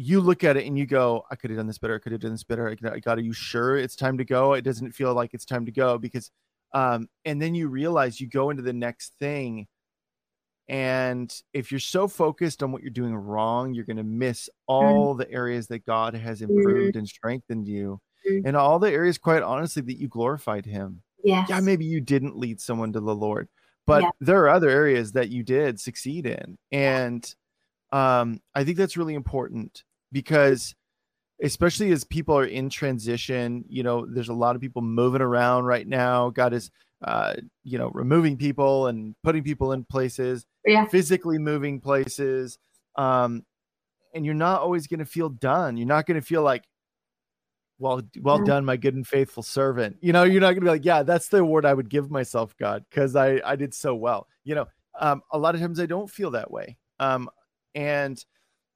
[0.00, 1.94] you look at it and you go, I could have done this better.
[1.94, 2.70] I could have done this better.
[2.70, 4.54] I got, are you sure it's time to go?
[4.54, 6.30] It doesn't feel like it's time to go because,
[6.72, 9.66] um, and then you realize you go into the next thing.
[10.70, 14.52] And if you're so focused on what you're doing wrong, you're going to miss mm.
[14.68, 17.00] all the areas that God has improved mm.
[17.00, 18.42] and strengthened you, mm.
[18.46, 21.02] and all the areas, quite honestly, that you glorified Him.
[21.22, 21.44] Yeah.
[21.46, 23.48] Yeah, maybe you didn't lead someone to the Lord,
[23.86, 24.10] but yeah.
[24.20, 26.56] there are other areas that you did succeed in.
[26.72, 27.34] And
[27.92, 29.82] um, I think that's really important
[30.12, 30.74] because
[31.42, 35.64] especially as people are in transition, you know, there's a lot of people moving around
[35.64, 36.30] right now.
[36.30, 36.70] God is
[37.02, 37.34] uh,
[37.64, 40.84] you know, removing people and putting people in places, yeah.
[40.86, 42.58] physically moving places.
[42.96, 43.44] Um,
[44.14, 45.76] and you're not always going to feel done.
[45.76, 46.64] You're not going to feel like,
[47.78, 49.96] well, well done, my good and faithful servant.
[50.02, 52.10] You know, you're not going to be like, yeah, that's the award I would give
[52.10, 54.26] myself, God, because I I did so well.
[54.44, 54.66] You know,
[54.98, 56.76] um, a lot of times I don't feel that way.
[56.98, 57.30] Um,
[57.74, 58.22] and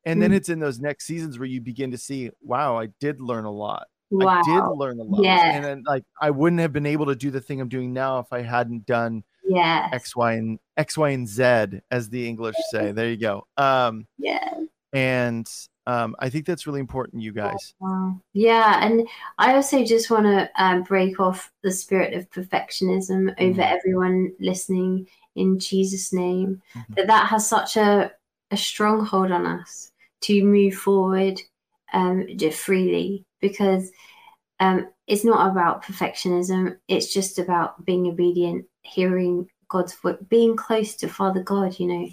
[0.04, 0.34] and then mm.
[0.34, 3.50] it's in those next seasons where you begin to see, wow, I did learn a
[3.50, 3.86] lot.
[4.10, 4.40] Wow.
[4.40, 5.24] I did learn a lot.
[5.24, 5.52] Yeah.
[5.54, 8.18] And then like I wouldn't have been able to do the thing I'm doing now
[8.18, 12.54] if I hadn't done yeah X, Y, and X, Y, and Z, as the English
[12.70, 12.92] say.
[12.92, 13.46] There you go.
[13.56, 14.52] Um yeah.
[14.92, 15.48] And
[15.86, 17.74] um, I think that's really important, you guys.
[17.78, 18.18] Wow.
[18.32, 23.60] Yeah, and I also just want to um, break off the spirit of perfectionism over
[23.60, 23.60] mm-hmm.
[23.60, 26.62] everyone listening in Jesus' name.
[26.74, 26.94] Mm-hmm.
[26.94, 28.12] That that has such a
[28.50, 29.90] a stronghold on us
[30.24, 31.40] to move forward
[31.92, 33.90] um, freely because
[34.60, 36.76] um, it's not about perfectionism.
[36.88, 41.78] It's just about being obedient, hearing God's voice, being close to Father God.
[41.78, 42.08] You know,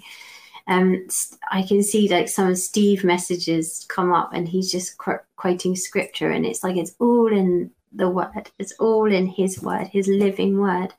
[0.66, 1.06] um,
[1.50, 5.76] I can see like some of Steve messages come up, and he's just qu- quoting
[5.76, 8.50] scripture, and it's like it's all in the Word.
[8.58, 10.92] It's all in His Word, His living Word.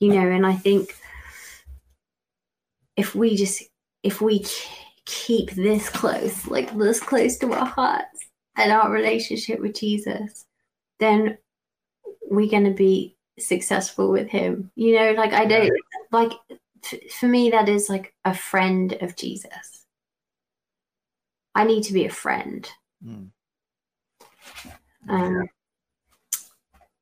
[0.00, 0.94] You know, and I think
[2.96, 3.62] if we just
[4.02, 4.44] if we
[5.06, 8.20] keep this close, like this close to our hearts,
[8.56, 10.46] and our relationship with Jesus,
[11.00, 11.38] then
[12.30, 14.70] we're going to be successful with him.
[14.76, 15.72] You know, like I don't
[16.12, 16.32] like
[17.18, 19.84] for me that is like a friend of Jesus.
[21.54, 22.68] I need to be a friend.
[23.04, 23.30] Mm.
[25.08, 25.48] Um,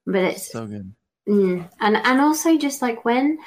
[0.06, 0.92] but it's so good.
[1.28, 3.38] Mm, and and also just like when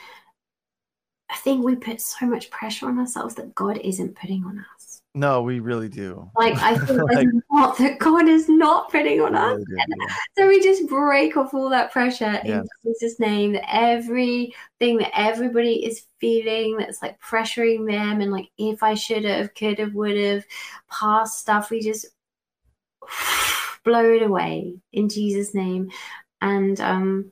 [1.29, 5.01] I think we put so much pressure on ourselves that God isn't putting on us.
[5.15, 6.29] No, we really do.
[6.37, 9.63] Like I think like, not that God is not putting on us.
[9.69, 10.15] Really yeah.
[10.37, 12.61] So we just break off all that pressure yeah.
[12.61, 13.53] in Jesus' name.
[13.53, 19.23] That everything that everybody is feeling that's like pressuring them and like if I should
[19.23, 20.43] have, could have, would have,
[20.91, 22.07] past stuff, we just
[23.85, 25.91] blow it away in Jesus' name.
[26.41, 27.31] And um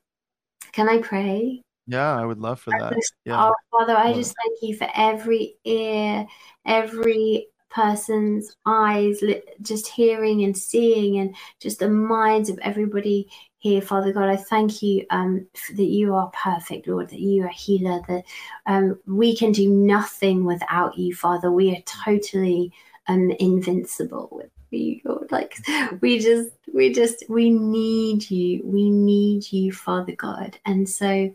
[0.72, 1.62] can I pray?
[1.88, 2.96] Yeah, I would love for that.
[3.26, 3.50] Yeah.
[3.50, 6.26] Oh, Father, I just thank you for every ear,
[6.66, 9.22] every person's eyes,
[9.62, 13.28] just hearing and seeing, and just the minds of everybody
[13.58, 14.30] here, Father God.
[14.30, 18.24] I thank you um, that you are perfect, Lord, that you are healer, that
[18.66, 21.52] um, we can do nothing without you, Father.
[21.52, 22.72] We are totally
[23.08, 25.32] um, invincible with you, Lord.
[25.32, 25.58] Like
[26.02, 28.62] we just, we just, we need you.
[28.64, 30.58] We need you, Father God.
[30.66, 31.34] And so,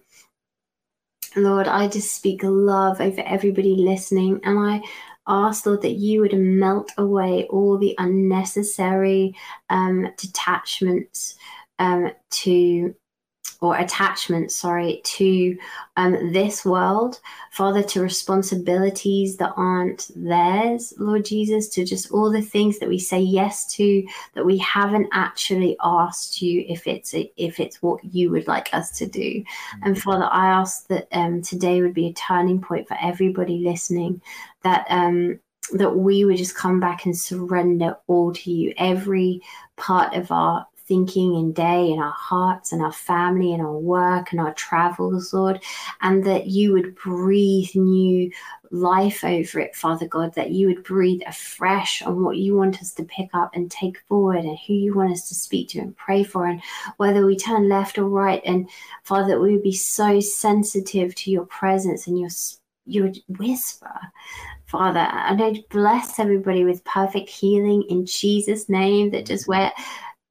[1.37, 4.81] Lord, I just speak love over everybody listening, and I
[5.27, 9.35] ask, Lord, that you would melt away all the unnecessary
[9.71, 11.37] um, detachments
[11.79, 12.95] um, to
[13.61, 15.57] or attachment, sorry, to
[15.97, 17.19] um, this world,
[17.51, 23.01] Father, to responsibilities that aren't theirs, Lord Jesus, to just all the things that we
[23.01, 28.31] say yes to that we haven't actually asked you if it's if it's what you
[28.31, 29.21] would like us to do.
[29.21, 29.87] Mm-hmm.
[29.87, 34.23] And Father, I ask that um, today would be a turning point for everybody listening,
[34.63, 35.41] that um,
[35.73, 39.43] that we would just come back and surrender all to you, every
[39.77, 44.33] part of our thinking and day in our hearts and our family and our work
[44.33, 45.63] and our travels, Lord,
[46.01, 48.33] and that you would breathe new
[48.71, 52.93] life over it, Father God, that you would breathe afresh on what you want us
[52.93, 55.97] to pick up and take forward and who you want us to speak to and
[55.97, 56.63] pray for, and
[56.97, 58.43] whether we turn left or right.
[58.45, 58.69] And
[59.05, 62.31] Father, we would be so sensitive to your presence and your
[62.91, 64.01] your whisper
[64.69, 69.11] Father, and I bless everybody with perfect healing in Jesus' name.
[69.11, 69.73] That just where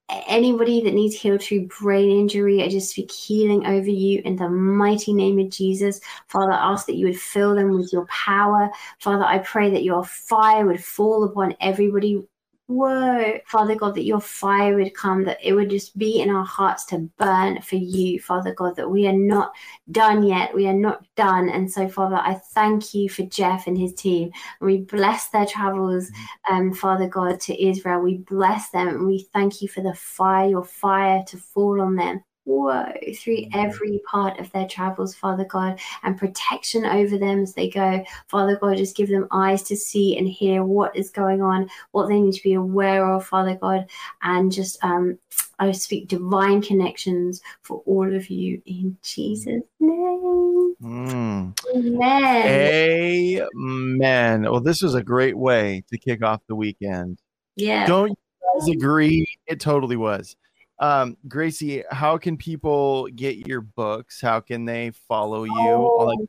[0.10, 4.50] anybody that needs healed through brain injury, I just speak healing over you in the
[4.50, 6.00] mighty name of Jesus.
[6.28, 8.70] Father, I ask that you would fill them with your power.
[9.00, 12.26] Father, I pray that your fire would fall upon everybody
[12.70, 16.44] Whoa, Father God, that your fire would come, that it would just be in our
[16.44, 19.54] hearts to burn for you, Father God, that we are not
[19.90, 20.54] done yet.
[20.54, 21.48] We are not done.
[21.48, 24.32] And so, Father, I thank you for Jeff and his team.
[24.60, 26.12] We bless their travels,
[26.50, 28.02] um, Father God, to Israel.
[28.02, 31.96] We bless them and we thank you for the fire, your fire to fall on
[31.96, 37.54] them whoa, through every part of their travels, Father God, and protection over them as
[37.54, 38.04] they go.
[38.28, 42.08] Father God, just give them eyes to see and hear what is going on, what
[42.08, 43.88] they need to be aware of, Father God,
[44.24, 45.20] and just um,
[45.60, 50.76] I speak divine connections for all of you in Jesus' name.
[50.82, 51.54] Mm.
[51.76, 53.42] Amen.
[53.56, 54.44] Amen.
[54.44, 57.20] Well, this was a great way to kick off the weekend.
[57.56, 57.88] Yeah.
[57.88, 58.16] Don't you
[58.60, 59.26] guys agree?
[59.48, 60.36] It totally was.
[60.80, 64.22] Um, Gracie, how can people get your books?
[64.22, 65.54] How can they follow you?
[65.56, 66.28] Oh,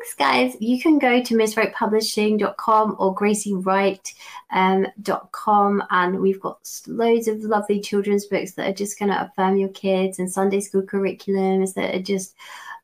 [0.00, 0.56] Thanks, guys.
[0.60, 8.52] You can go to misswrightpublishing.com or gracieWright.com, and we've got loads of lovely children's books
[8.52, 12.34] that are just going to affirm your kids and Sunday school curriculums that are just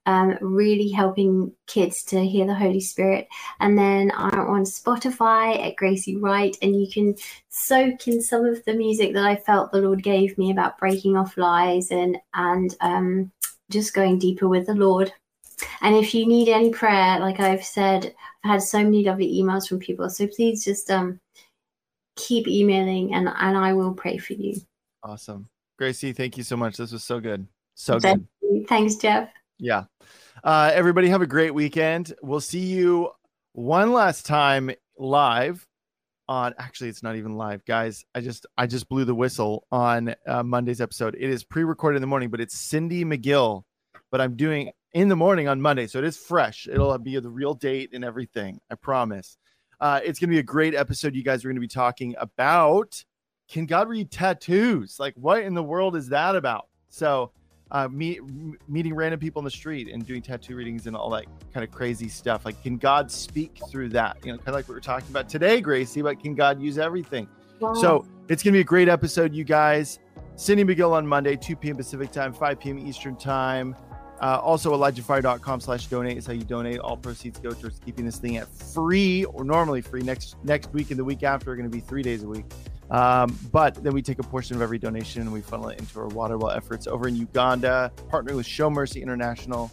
[0.07, 3.29] um, really helping kids to hear the Holy Spirit.
[3.61, 7.17] And then I'm on Spotify at Gracie Wright, and you can
[7.49, 11.17] soak in some of the music that I felt the Lord gave me about breaking
[11.17, 13.33] off lies and and um,
[13.71, 15.13] just going deeper with the Lord.
[15.81, 19.69] And if you need any prayer, like I've said, I've had so many lovely emails
[19.69, 20.09] from people.
[20.11, 21.21] So please just um,
[22.17, 24.61] keep emailing, and and I will pray for you.
[25.03, 25.49] awesome.
[25.79, 26.77] Gracie, thank you so much.
[26.77, 27.47] This was so good.
[27.75, 28.27] So Thank good.
[28.43, 28.67] you.
[28.67, 29.29] Thanks, Jeff.
[29.59, 29.85] Yeah.
[30.45, 32.15] Uh, everybody have a great weekend.
[32.23, 33.11] We'll see you
[33.53, 35.67] one last time live
[36.29, 38.05] on actually it's not even live guys.
[38.15, 41.15] I just i just blew the whistle on uh, monday's episode.
[41.15, 43.63] It is pre-recorded in the morning but it's cindy mcgill
[44.11, 46.67] but i'm doing in the morning on monday so it is fresh.
[46.71, 49.39] It'll be the real date and everything i promise.
[49.79, 51.15] Uh, it's going to be a great episode.
[51.15, 53.05] You guys are going to be talking about
[53.49, 54.97] can god read tattoos?
[54.99, 56.69] Like what in the world is that about?
[56.89, 57.33] So
[57.71, 58.21] uh, meet,
[58.69, 61.71] meeting random people in the street and doing tattoo readings and all that kind of
[61.71, 62.45] crazy stuff.
[62.45, 64.19] Like, can God speak through that?
[64.25, 66.03] You know, kind of like what we're talking about today, Gracie.
[66.03, 67.29] But can God use everything?
[67.61, 67.75] Wow.
[67.75, 69.99] So it's gonna be a great episode, you guys.
[70.37, 71.77] Cindy McGill on Monday, 2 p.m.
[71.77, 72.79] Pacific time, 5 p.m.
[72.79, 73.75] Eastern time.
[74.21, 76.79] Uh, also, ElijahFire.com slash donate is how you donate.
[76.79, 80.03] All proceeds go towards keeping this thing at free or normally free.
[80.03, 82.45] Next next week and the week after are going to be three days a week.
[82.91, 85.99] Um, but then we take a portion of every donation and we funnel it into
[86.01, 89.71] our water well efforts over in Uganda, partnering with Show Mercy International.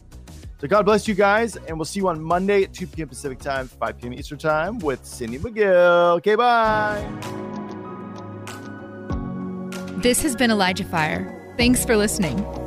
[0.59, 3.09] So God bless you guys, and we'll see you on Monday at 2 p.m.
[3.09, 4.13] Pacific time, 5 p.m.
[4.13, 6.15] Eastern time with Cindy McGill.
[6.17, 7.05] Okay, bye.
[10.01, 11.53] This has been Elijah Fire.
[11.57, 12.62] Thanks for listening.